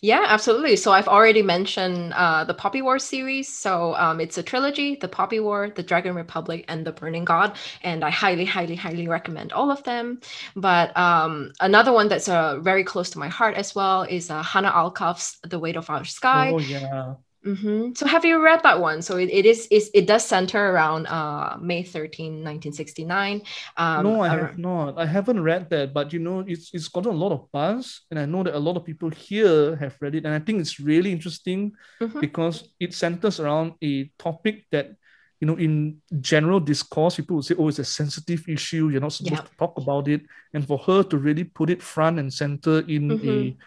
Yeah, 0.02 0.26
absolutely. 0.28 0.76
So 0.76 0.92
I've 0.92 1.08
already 1.08 1.42
mentioned 1.42 2.14
uh, 2.14 2.44
the 2.44 2.54
Poppy 2.54 2.82
War 2.82 3.00
series. 3.00 3.48
So 3.48 3.96
um, 3.96 4.20
it's 4.20 4.38
a 4.38 4.44
trilogy: 4.44 4.98
the 5.00 5.08
Poppy 5.08 5.40
War, 5.40 5.70
the 5.70 5.84
Dragon 5.84 6.16
Republic, 6.16 6.66
and 6.68 6.86
the 6.86 6.92
Burning 6.92 7.24
God. 7.24 7.58
And 7.82 8.04
I 8.04 8.10
highly, 8.10 8.46
highly, 8.46 8.76
highly 8.76 9.08
recommend 9.08 9.54
all 9.54 9.72
of 9.72 9.84
them. 9.84 10.20
But 10.56 10.96
um, 10.98 11.54
another 11.60 11.94
one 11.94 12.10
that's 12.10 12.28
uh, 12.28 12.60
very 12.60 12.84
close 12.84 13.10
to 13.12 13.20
my 13.20 13.30
heart 13.30 13.56
as 13.56 13.74
well 13.74 14.04
is 14.04 14.30
uh, 14.30 14.44
Hanna 14.44 14.72
Alkaf's 14.72 15.38
The 15.44 15.60
Weight 15.60 15.78
of 15.78 15.90
Our 15.90 16.04
Sky. 16.04 16.52
Oh 16.54 16.60
yeah. 16.60 17.16
Mm-hmm. 17.46 17.94
So 17.96 18.06
have 18.06 18.24
you 18.24 18.44
read 18.44 18.62
that 18.64 18.80
one? 18.80 19.02
So 19.02 19.18
it, 19.18 19.30
it 19.32 19.46
is 19.46 19.68
it 19.72 20.06
does 20.06 20.26
center 20.26 20.72
around 20.72 21.08
uh, 21.08 21.58
May 21.60 21.82
13, 21.82 22.44
1969. 22.46 23.42
Um, 23.78 24.04
no, 24.04 24.22
I 24.22 24.30
have 24.30 24.58
not. 24.60 25.00
I 25.00 25.06
haven't 25.06 25.42
read 25.42 25.70
that, 25.72 25.94
but 25.94 26.14
you 26.14 26.20
know, 26.20 26.44
it's 26.46 26.70
it's 26.74 26.88
gotten 26.88 27.12
a 27.12 27.16
lot 27.16 27.32
of 27.32 27.52
buzz, 27.52 28.02
and 28.12 28.20
I 28.20 28.26
know 28.26 28.44
that 28.44 28.56
a 28.56 28.60
lot 28.60 28.78
of 28.78 28.86
people 28.86 29.10
here 29.10 29.76
have 29.78 29.98
read 30.00 30.16
it, 30.16 30.26
and 30.26 30.36
I 30.36 30.40
think 30.40 30.62
it's 30.62 30.80
really 30.80 31.12
interesting 31.12 31.72
mm-hmm. 32.00 32.20
because 32.20 32.70
it 32.80 32.94
centers 32.94 33.40
around 33.40 33.74
a 33.82 34.06
topic 34.20 34.66
that 34.72 34.92
you 35.40 35.48
know, 35.48 35.56
in 35.56 36.00
general 36.20 36.60
discourse, 36.60 37.16
people 37.16 37.38
would 37.38 37.46
say, 37.46 37.56
"Oh, 37.58 37.68
it's 37.68 37.80
a 37.80 37.84
sensitive 37.84 38.48
issue. 38.48 38.90
You're 38.90 39.02
not 39.02 39.14
supposed 39.14 39.48
to 39.48 39.58
talk 39.58 39.76
about 39.78 40.08
it." 40.08 40.22
And 40.54 40.66
for 40.66 40.78
her 40.78 41.02
to 41.02 41.18
really 41.18 41.44
put 41.44 41.72
it 41.72 41.82
front 41.82 42.20
and 42.20 42.32
center 42.32 42.86
in 42.88 43.10
mm-hmm. 43.10 43.30
a 43.30 43.58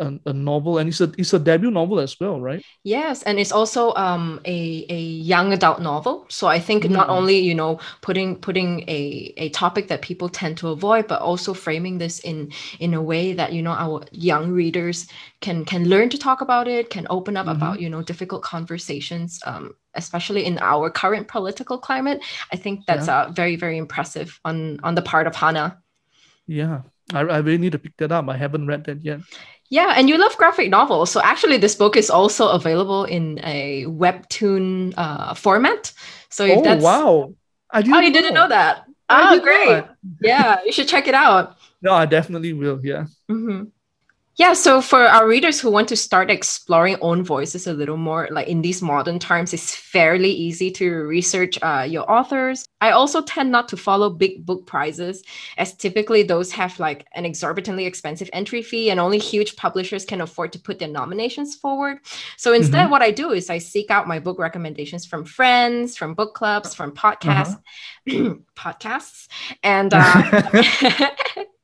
a, 0.00 0.18
a, 0.26 0.32
novel 0.32 0.78
and 0.78 0.88
it's 0.88 1.00
a 1.00 1.12
it's 1.18 1.32
a 1.32 1.38
debut 1.38 1.70
novel 1.70 2.00
as 2.00 2.18
well 2.18 2.40
right? 2.40 2.64
Yes 2.82 3.22
and 3.22 3.38
it's 3.38 3.52
also 3.52 3.94
um 3.94 4.40
a, 4.44 4.86
a 4.88 5.00
young 5.00 5.52
adult 5.52 5.80
novel. 5.80 6.26
So 6.28 6.46
i 6.48 6.58
think 6.58 6.84
mm. 6.84 6.90
not 6.90 7.08
only 7.08 7.38
you 7.38 7.54
know 7.54 7.78
putting 8.00 8.36
putting 8.36 8.80
a, 8.88 9.32
a 9.36 9.48
topic 9.50 9.88
that 9.88 10.02
people 10.02 10.28
tend 10.28 10.56
to 10.58 10.68
avoid 10.68 11.06
but 11.06 11.20
also 11.20 11.54
framing 11.54 11.98
this 11.98 12.18
in 12.20 12.50
in 12.78 12.94
a 12.94 13.02
way 13.02 13.32
that 13.32 13.52
you 13.52 13.62
know 13.62 13.72
our 13.72 14.04
young 14.12 14.50
readers 14.50 15.06
can 15.40 15.64
can 15.64 15.88
learn 15.88 16.08
to 16.10 16.18
talk 16.18 16.40
about 16.40 16.66
it 16.66 16.90
can 16.90 17.06
open 17.10 17.36
up 17.36 17.46
mm-hmm. 17.46 17.56
about 17.56 17.80
you 17.80 17.90
know 17.90 18.02
difficult 18.02 18.42
conversations 18.42 19.40
um 19.44 19.74
especially 19.94 20.44
in 20.44 20.58
our 20.60 20.90
current 20.90 21.28
political 21.28 21.78
climate. 21.78 22.22
I 22.52 22.56
think 22.56 22.86
that's 22.86 23.08
yeah. 23.08 23.22
uh, 23.22 23.32
very 23.32 23.56
very 23.56 23.76
impressive 23.76 24.38
on 24.44 24.78
on 24.82 24.94
the 24.94 25.02
part 25.02 25.26
of 25.26 25.34
hanna. 25.34 25.82
Yeah. 26.46 26.82
I, 27.12 27.20
I 27.20 27.38
really 27.38 27.58
need 27.58 27.72
to 27.72 27.78
pick 27.78 27.96
that 27.96 28.12
up. 28.12 28.28
I 28.28 28.36
haven't 28.36 28.68
read 28.68 28.84
that 28.84 29.04
yet 29.04 29.20
yeah, 29.70 29.94
and 29.96 30.08
you 30.08 30.18
love 30.18 30.36
graphic 30.36 30.68
novels. 30.68 31.10
So 31.10 31.22
actually, 31.22 31.56
this 31.56 31.76
book 31.76 31.96
is 31.96 32.10
also 32.10 32.48
available 32.48 33.04
in 33.04 33.40
a 33.44 33.84
webtoon 33.86 34.94
uh, 34.96 35.34
format. 35.34 35.92
So 36.28 36.44
if 36.44 36.58
oh, 36.58 36.62
that's 36.62 36.82
wow. 36.82 37.32
I 37.70 37.82
didn't 37.82 37.94
oh, 37.94 38.00
you 38.00 38.08
know. 38.08 38.12
didn't 38.12 38.34
know 38.34 38.48
that. 38.48 38.84
I 39.08 39.36
oh, 39.36 39.40
great. 39.40 39.84
yeah, 40.20 40.58
you 40.64 40.72
should 40.72 40.88
check 40.88 41.08
it 41.08 41.14
out. 41.14 41.56
No, 41.82 41.94
I 41.94 42.04
definitely 42.04 42.52
will. 42.52 42.78
Yeah. 42.84 43.06
Mm-hmm. 43.30 43.64
Yeah, 44.40 44.54
so 44.54 44.80
for 44.80 45.02
our 45.02 45.28
readers 45.28 45.60
who 45.60 45.70
want 45.70 45.86
to 45.90 45.96
start 45.96 46.30
exploring 46.30 46.96
own 47.02 47.22
voices 47.22 47.66
a 47.66 47.74
little 47.74 47.98
more, 47.98 48.26
like 48.30 48.48
in 48.48 48.62
these 48.62 48.80
modern 48.80 49.18
times, 49.18 49.52
it's 49.52 49.74
fairly 49.74 50.30
easy 50.30 50.70
to 50.70 50.90
research 50.90 51.58
uh, 51.60 51.86
your 51.86 52.10
authors. 52.10 52.64
I 52.80 52.92
also 52.92 53.20
tend 53.20 53.52
not 53.52 53.68
to 53.68 53.76
follow 53.76 54.08
big 54.08 54.46
book 54.46 54.66
prizes, 54.66 55.22
as 55.58 55.74
typically 55.74 56.22
those 56.22 56.52
have 56.52 56.80
like 56.80 57.06
an 57.14 57.26
exorbitantly 57.26 57.84
expensive 57.84 58.30
entry 58.32 58.62
fee, 58.62 58.88
and 58.88 58.98
only 58.98 59.18
huge 59.18 59.56
publishers 59.56 60.06
can 60.06 60.22
afford 60.22 60.54
to 60.54 60.58
put 60.58 60.78
their 60.78 60.88
nominations 60.88 61.54
forward. 61.54 61.98
So 62.38 62.54
instead, 62.54 62.84
mm-hmm. 62.84 62.92
what 62.92 63.02
I 63.02 63.10
do 63.10 63.32
is 63.32 63.50
I 63.50 63.58
seek 63.58 63.90
out 63.90 64.08
my 64.08 64.20
book 64.20 64.38
recommendations 64.38 65.04
from 65.04 65.26
friends, 65.26 65.98
from 65.98 66.14
book 66.14 66.32
clubs, 66.32 66.74
from 66.74 66.92
podcasts, 66.92 67.58
uh-huh. 68.08 68.36
podcasts, 68.56 69.28
and. 69.62 69.92
Uh, 69.92 71.10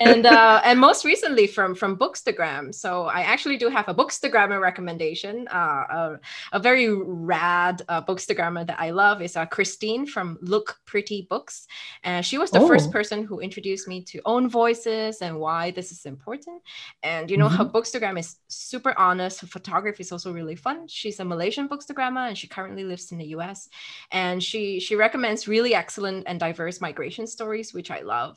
and 0.00 0.26
uh, 0.26 0.60
and 0.64 0.78
most 0.78 1.04
recently 1.04 1.46
from 1.46 1.74
from 1.74 1.96
Bookstagram. 1.96 2.74
So 2.74 3.04
I 3.04 3.22
actually 3.22 3.56
do 3.56 3.68
have 3.68 3.88
a 3.88 3.94
Bookstagrammer 3.94 4.60
recommendation. 4.60 5.48
Uh, 5.48 5.84
a, 5.90 6.20
a 6.52 6.58
very 6.58 6.88
rad 6.90 7.82
uh, 7.88 8.02
Bookstagrammer 8.02 8.66
that 8.66 8.78
I 8.78 8.90
love 8.90 9.22
is 9.22 9.36
uh, 9.36 9.46
Christine 9.46 10.06
from 10.06 10.38
Look 10.42 10.78
Pretty 10.84 11.26
Books, 11.30 11.66
and 12.04 12.24
she 12.24 12.36
was 12.38 12.50
the 12.50 12.60
oh. 12.60 12.68
first 12.68 12.90
person 12.90 13.24
who 13.24 13.40
introduced 13.40 13.88
me 13.88 14.02
to 14.02 14.20
own 14.26 14.48
voices 14.48 15.22
and 15.22 15.38
why 15.40 15.70
this 15.70 15.90
is 15.90 16.04
important. 16.04 16.62
And 17.02 17.30
you 17.30 17.38
know, 17.38 17.48
mm-hmm. 17.48 17.56
her 17.56 17.64
Bookstagram 17.64 18.18
is 18.18 18.36
super 18.48 18.96
honest. 18.98 19.40
Her 19.40 19.46
photography 19.46 20.02
is 20.02 20.12
also 20.12 20.32
really 20.32 20.56
fun. 20.56 20.86
She's 20.86 21.18
a 21.20 21.24
Malaysian 21.24 21.68
Bookstagrammer, 21.68 22.28
and 22.28 22.36
she 22.36 22.46
currently 22.46 22.84
lives 22.84 23.10
in 23.10 23.18
the 23.18 23.28
U.S. 23.28 23.68
And 24.10 24.42
she 24.42 24.80
she 24.80 24.96
recommends 24.96 25.48
really 25.48 25.74
excellent 25.74 26.24
and 26.26 26.38
diverse 26.38 26.82
migration 26.82 27.26
stories, 27.26 27.72
which 27.72 27.90
I 27.90 28.00
love. 28.00 28.36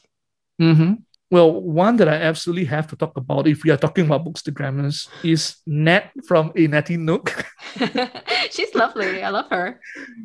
Mm-hmm. 0.59 0.93
Well, 1.31 1.61
one 1.61 1.97
that 1.97 2.09
I 2.09 2.15
absolutely 2.15 2.65
have 2.65 2.87
to 2.87 2.95
talk 2.95 3.15
about 3.15 3.47
if 3.47 3.63
we 3.63 3.69
are 3.69 3.77
talking 3.77 4.05
about 4.05 4.25
Bookstagrammers 4.25 5.07
is 5.23 5.57
Nat 5.67 6.09
from 6.27 6.51
A 6.55 6.65
Natty 6.65 6.97
Nook. 6.97 7.45
She's 8.51 8.73
lovely. 8.73 9.21
I 9.21 9.29
love 9.29 9.45
her. 9.51 9.79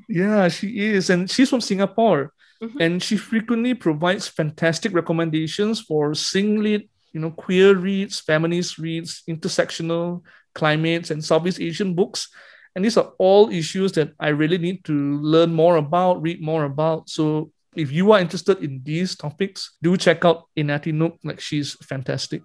Yeah, 0.09 0.49
she 0.49 0.93
is. 0.93 1.11
And 1.11 1.31
she's 1.31 1.51
from 1.51 1.61
Singapore. 1.61 2.33
Mm-hmm. 2.62 2.81
And 2.81 3.03
she 3.03 3.19
frequently 3.19 3.75
provides 3.75 4.29
fantastic 4.29 4.95
recommendations 4.95 5.81
for 5.81 6.14
singlet, 6.14 6.88
you 7.12 7.21
know, 7.21 7.31
queer 7.31 7.77
reads, 7.77 8.21
feminist 8.21 8.79
reads, 8.79 9.23
intersectional 9.29 10.23
climates, 10.55 11.11
and 11.11 11.23
Southeast 11.23 11.61
Asian 11.61 11.95
books. 11.95 12.29
And 12.75 12.85
these 12.85 12.97
are 12.97 13.12
all 13.19 13.51
issues 13.51 13.93
that 13.93 14.12
I 14.19 14.29
really 14.29 14.59
need 14.59 14.85
to 14.85 15.21
learn 15.21 15.53
more 15.53 15.77
about, 15.77 16.23
read 16.23 16.40
more 16.40 16.64
about. 16.64 17.11
So 17.11 17.53
if 17.77 17.93
you 17.93 18.13
are 18.13 18.21
interested 18.21 18.63
in 18.63 18.83
these 18.85 19.17
topics, 19.17 19.77
do 19.83 19.97
check 19.97 20.25
out 20.25 20.45
A 20.57 20.63
Natty 20.63 20.93
Nook. 20.93 21.19
Like 21.25 21.41
she's 21.41 21.75
fantastic 21.85 22.43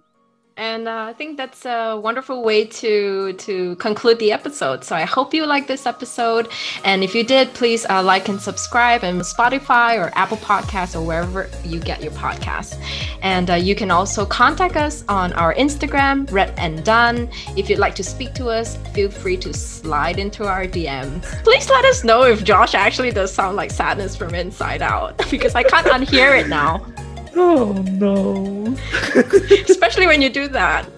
and 0.60 0.88
uh, 0.88 1.06
I 1.08 1.14
think 1.14 1.38
that's 1.38 1.64
a 1.64 1.96
wonderful 1.96 2.42
way 2.42 2.66
to 2.66 3.32
to 3.32 3.76
conclude 3.76 4.18
the 4.18 4.30
episode. 4.30 4.84
So 4.84 4.94
I 4.94 5.04
hope 5.04 5.32
you 5.32 5.46
like 5.46 5.66
this 5.66 5.86
episode, 5.86 6.48
and 6.84 7.02
if 7.02 7.14
you 7.14 7.24
did, 7.24 7.54
please 7.54 7.86
uh, 7.88 8.02
like 8.02 8.28
and 8.28 8.38
subscribe 8.38 9.02
on 9.02 9.20
Spotify 9.20 9.96
or 9.98 10.12
Apple 10.14 10.36
Podcasts 10.36 10.94
or 10.94 11.02
wherever 11.02 11.48
you 11.64 11.80
get 11.80 12.02
your 12.02 12.12
podcasts. 12.12 12.76
And 13.22 13.48
uh, 13.50 13.54
you 13.54 13.74
can 13.74 13.90
also 13.90 14.26
contact 14.26 14.76
us 14.76 15.02
on 15.08 15.32
our 15.32 15.54
Instagram, 15.54 16.30
Read 16.30 16.52
and 16.58 16.84
Done. 16.84 17.30
If 17.56 17.70
you'd 17.70 17.78
like 17.78 17.94
to 17.94 18.04
speak 18.04 18.34
to 18.34 18.48
us, 18.48 18.76
feel 18.92 19.10
free 19.10 19.38
to 19.38 19.54
slide 19.54 20.18
into 20.18 20.44
our 20.44 20.66
DMs. 20.66 21.24
Please 21.42 21.70
let 21.70 21.86
us 21.86 22.04
know 22.04 22.24
if 22.24 22.44
Josh 22.44 22.74
actually 22.74 23.12
does 23.12 23.32
sound 23.32 23.56
like 23.56 23.70
sadness 23.70 24.14
from 24.14 24.34
inside 24.34 24.82
out, 24.82 25.16
because 25.30 25.54
I 25.54 25.62
can't 25.62 25.86
unhear 25.86 26.38
it 26.38 26.48
now. 26.48 26.84
Oh 27.36 27.72
no. 27.92 28.76
Especially 29.68 30.06
when 30.06 30.22
you 30.22 30.30
do 30.30 30.48
that. 30.48 30.88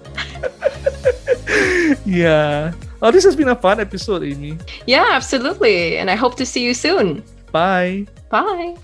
yeah. 2.07 2.73
Oh, 3.01 3.11
this 3.11 3.25
has 3.25 3.35
been 3.35 3.49
a 3.49 3.57
fun 3.57 3.81
episode, 3.81 4.23
Amy. 4.23 4.59
Yeah, 4.87 5.09
absolutely. 5.11 5.99
And 5.99 6.11
I 6.11 6.15
hope 6.15 6.37
to 6.37 6.47
see 6.47 6.63
you 6.63 6.75
soon. 6.75 7.25
Bye. 7.51 8.07
Bye. 8.31 8.77